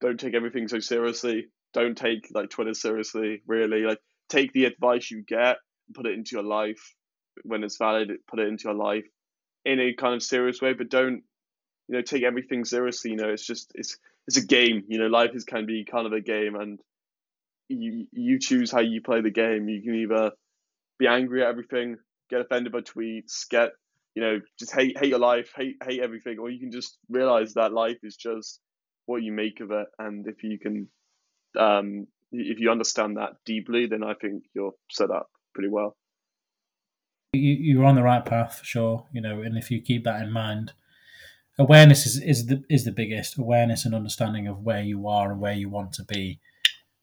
[0.00, 1.46] don't take everything so seriously.
[1.74, 3.82] Don't take like Twitter seriously, really.
[3.82, 5.56] Like, take the advice you get
[5.94, 6.94] put it into your life
[7.44, 9.06] when it's valid, put it into your life
[9.64, 11.22] in a kind of serious way, but don't,
[11.88, 13.12] you know, take everything seriously.
[13.12, 13.96] You know, it's just, it's,
[14.26, 14.84] it's a game.
[14.88, 16.78] You know, life is can be kind of a game and
[17.68, 19.68] you, you choose how you play the game.
[19.68, 20.32] You can either
[20.98, 21.96] be angry at everything,
[22.30, 23.70] get offended by tweets, get
[24.18, 27.54] you know, just hate hate your life, hate hate everything, or you can just realize
[27.54, 28.58] that life is just
[29.06, 30.88] what you make of it, and if you can,
[31.56, 35.94] um, if you understand that deeply, then I think you're set up pretty well.
[37.32, 39.06] you, you're on the right path for sure.
[39.12, 40.72] You know, and if you keep that in mind,
[41.56, 45.40] awareness is, is the is the biggest awareness and understanding of where you are and
[45.40, 46.40] where you want to be,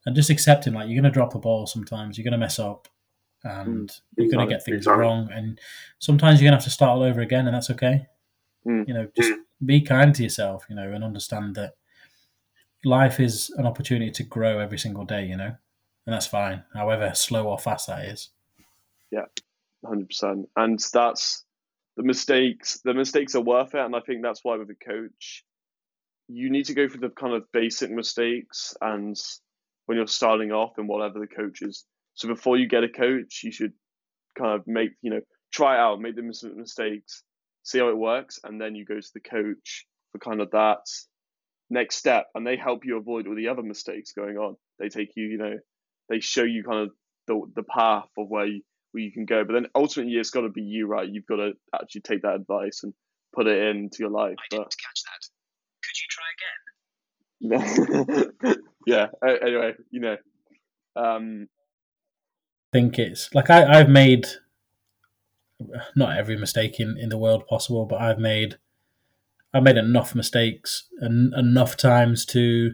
[0.06, 2.60] and just accepting like you're going to drop a ball sometimes, you're going to mess
[2.60, 2.90] up,
[3.46, 5.02] and Mm, you're going to get things exactly.
[5.02, 5.60] wrong, and
[6.00, 8.08] sometimes you're going to have to start all over again, and that's okay.
[8.68, 11.76] Mm, You know, just be kind to yourself, you know, and understand that
[12.84, 15.26] life is an opportunity to grow every single day.
[15.26, 15.56] You know,
[16.06, 18.30] and that's fine, however slow or fast that is.
[19.12, 19.26] Yeah,
[19.86, 21.46] Hundred percent, and that's
[21.98, 22.82] the mistakes.
[22.84, 25.46] The mistakes are worth it, and I think that's why with a coach,
[26.28, 29.16] you need to go for the kind of basic mistakes, and
[29.86, 31.86] when you're starting off and whatever the coach is.
[32.16, 33.74] So before you get a coach, you should
[34.38, 37.24] kind of make you know try it out, make the mistakes,
[37.64, 40.80] see how it works, and then you go to the coach for kind of that
[41.70, 44.56] next step, and they help you avoid all the other mistakes going on.
[44.80, 45.58] They take you, you know,
[46.10, 46.92] they show you kind of
[47.28, 48.62] the the path of where you,
[48.92, 49.44] where you can go.
[49.44, 51.10] But then ultimately, it's got to be you, right?
[51.10, 52.94] You've got to actually take that advice and
[53.34, 54.36] put it into your life.
[54.40, 55.28] I But didn't catch that.
[55.84, 56.56] Could you try again?
[58.86, 59.08] yeah.
[59.24, 60.18] Anyway, you know,
[60.96, 61.48] um,
[62.76, 64.28] think it's like I, I've made
[65.96, 68.58] not every mistake in, in the world possible, but I've made
[69.54, 72.74] I've made enough mistakes and enough times to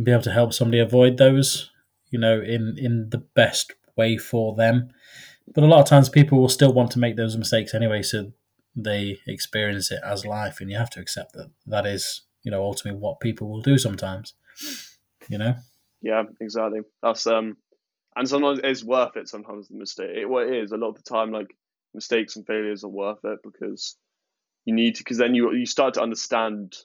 [0.00, 1.70] be able to help somebody avoid those.
[2.14, 4.90] you know, in in the best way for them.
[5.52, 8.32] But a lot of times, people will still want to make those mistakes anyway, so
[8.76, 12.62] they experience it as life, and you have to accept that that is, you know,
[12.62, 14.34] ultimately what people will do sometimes.
[15.28, 15.54] You know.
[16.02, 16.80] Yeah, exactly.
[17.02, 17.56] That's um,
[18.16, 19.28] and sometimes it's worth it.
[19.28, 21.32] Sometimes the mistake, it, well, it is a lot of the time.
[21.32, 21.54] Like
[21.92, 23.96] mistakes and failures are worth it because
[24.64, 26.76] you need to, because then you you start to understand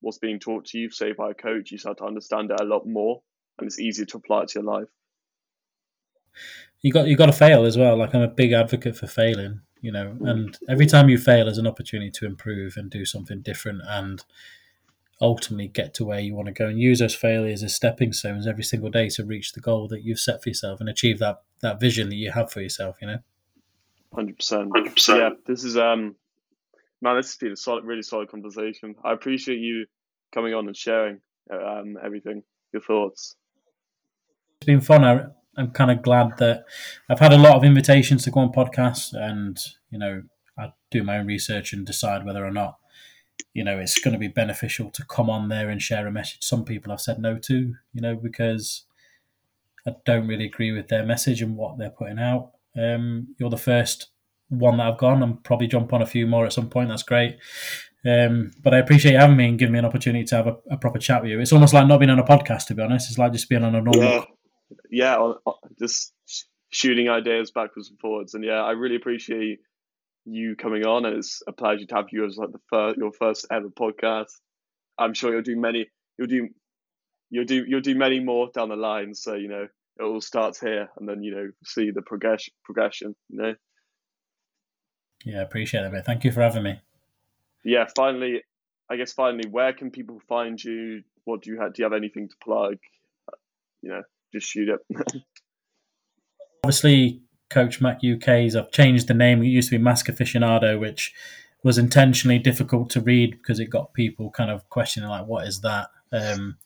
[0.00, 1.70] what's being taught to you, say by a coach.
[1.70, 3.22] You start to understand it a lot more,
[3.58, 4.88] and it's easier to apply it to your life.
[6.82, 7.96] You got you got to fail as well.
[7.96, 11.58] Like I'm a big advocate for failing, you know, and every time you fail is
[11.58, 14.24] an opportunity to improve and do something different and
[15.20, 18.46] ultimately get to where you want to go and use those failures as stepping stones
[18.46, 21.42] every single day to reach the goal that you've set for yourself and achieve that
[21.62, 23.18] that vision that you have for yourself you know
[24.14, 24.70] Hundred percent.
[24.72, 25.18] 100%.
[25.18, 26.14] Yeah, this is um,
[27.02, 28.94] man, this has been a solid, really solid conversation.
[29.04, 29.86] I appreciate you
[30.32, 31.20] coming on and sharing
[31.52, 32.42] um everything,
[32.72, 33.36] your thoughts.
[34.58, 36.64] it's been fun I, i'm kind of glad that
[37.08, 39.58] i've had a lot of invitations to go on podcasts and
[39.90, 40.22] you know
[40.58, 42.78] i do my own research and decide whether or not
[43.54, 46.38] you know it's going to be beneficial to come on there and share a message.
[46.42, 48.84] Some people i've said no to you know because
[49.86, 52.52] i don't really agree with their message and what they're putting out.
[52.76, 54.08] Um, you're the first
[54.48, 55.22] one that i've gone.
[55.22, 56.88] I'm probably jump on a few more at some point.
[56.88, 57.38] That's great.
[58.06, 60.56] Um, but i appreciate you having me and giving me an opportunity to have a,
[60.70, 61.40] a proper chat with you.
[61.40, 63.10] It's almost like not being on a podcast to be honest.
[63.10, 64.24] It's like just being on a normal Yeah,
[64.90, 65.32] yeah,
[65.78, 66.12] just
[66.70, 69.60] shooting ideas backwards and forwards, and yeah, I really appreciate
[70.26, 73.12] you coming on, and it's a pleasure to have you as like the first, your
[73.12, 74.32] first ever podcast.
[74.98, 75.86] I'm sure you'll do many,
[76.18, 76.48] you'll do,
[77.30, 79.14] you'll do, you'll do many more down the line.
[79.14, 79.66] So you know,
[79.98, 83.14] it all starts here, and then you know, see the progression, progression.
[83.28, 83.54] You know.
[85.24, 86.04] yeah appreciate it mate.
[86.04, 86.80] thank you for having me
[87.66, 88.42] yeah, finally,
[88.88, 91.02] I guess finally, where can people find you?
[91.24, 91.74] What do you have?
[91.74, 92.76] Do you have anything to plug?
[93.82, 94.02] You know,
[94.32, 94.80] just shoot it.
[96.64, 99.42] obviously coach mac uk's i've changed the name.
[99.42, 101.12] It used to be mask aficionado which
[101.62, 105.60] was intentionally difficult to read because it got people kind of questioning like what is
[105.62, 105.88] that?
[106.12, 106.56] Um,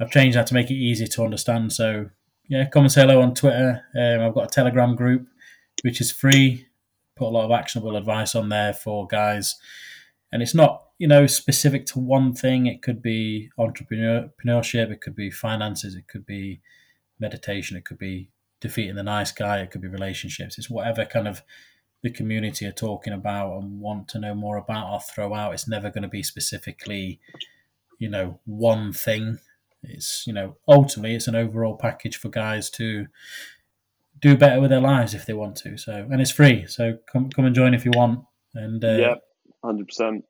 [0.00, 1.72] i've changed that to make it easy to understand.
[1.72, 2.10] So
[2.48, 3.82] yeah come and say hello on twitter.
[3.98, 5.26] Um, i've got a telegram group
[5.82, 6.66] which is free.
[7.16, 9.56] Put a lot of actionable advice on there for guys.
[10.32, 12.66] And it's not you know specific to one thing.
[12.66, 14.90] It could be entrepreneurship.
[14.90, 15.94] It could be finances.
[15.94, 16.60] It could be
[17.18, 17.76] meditation.
[17.76, 21.42] It could be defeating the nice guy it could be relationships it's whatever kind of
[22.02, 25.68] the community are talking about and want to know more about i'll throw out it's
[25.68, 27.20] never going to be specifically
[27.98, 29.38] you know one thing
[29.82, 33.06] it's you know ultimately it's an overall package for guys to
[34.20, 37.28] do better with their lives if they want to so and it's free so come
[37.28, 38.24] come and join if you want
[38.56, 39.14] and uh, yeah,
[39.62, 40.24] hundred percent.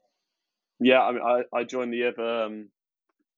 [0.80, 2.68] Yeah, I mean, I, I joined the other um,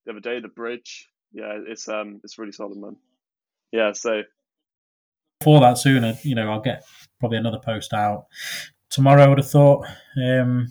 [0.05, 1.09] the other day the bridge.
[1.31, 2.97] Yeah, it's um it's really solid, man.
[3.71, 4.23] Yeah, so
[5.41, 6.83] for that sooner, you know, I'll get
[7.19, 8.25] probably another post out
[8.89, 9.23] tomorrow.
[9.23, 9.85] I would have thought,
[10.21, 10.67] um,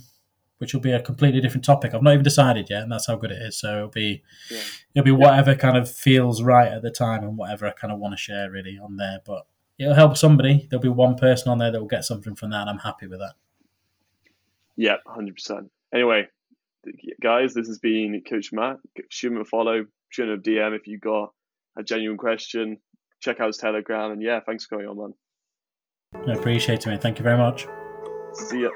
[0.58, 1.94] which will be a completely different topic.
[1.94, 3.58] I've not even decided yet, and that's how good it is.
[3.58, 4.60] So it'll be, Yeah.
[4.94, 7.98] it'll be whatever kind of feels right at the time, and whatever I kind of
[7.98, 9.20] want to share really on there.
[9.24, 9.46] But
[9.78, 10.66] it'll help somebody.
[10.68, 13.06] There'll be one person on there that will get something from that, and I'm happy
[13.06, 13.34] with that.
[14.76, 15.70] yeah, hundred percent.
[15.94, 16.28] Anyway,
[17.22, 18.76] guys, this has been Coach Matt.
[19.08, 19.86] Shoot him a follow.
[20.10, 21.32] Shoot him a DM if you got
[21.76, 22.78] a genuine question.
[23.20, 25.14] Check out his Telegram, and yeah, thanks for going on, man.
[26.28, 27.02] I appreciate it, mate.
[27.02, 27.66] Thank you very much.
[28.32, 28.70] See ya.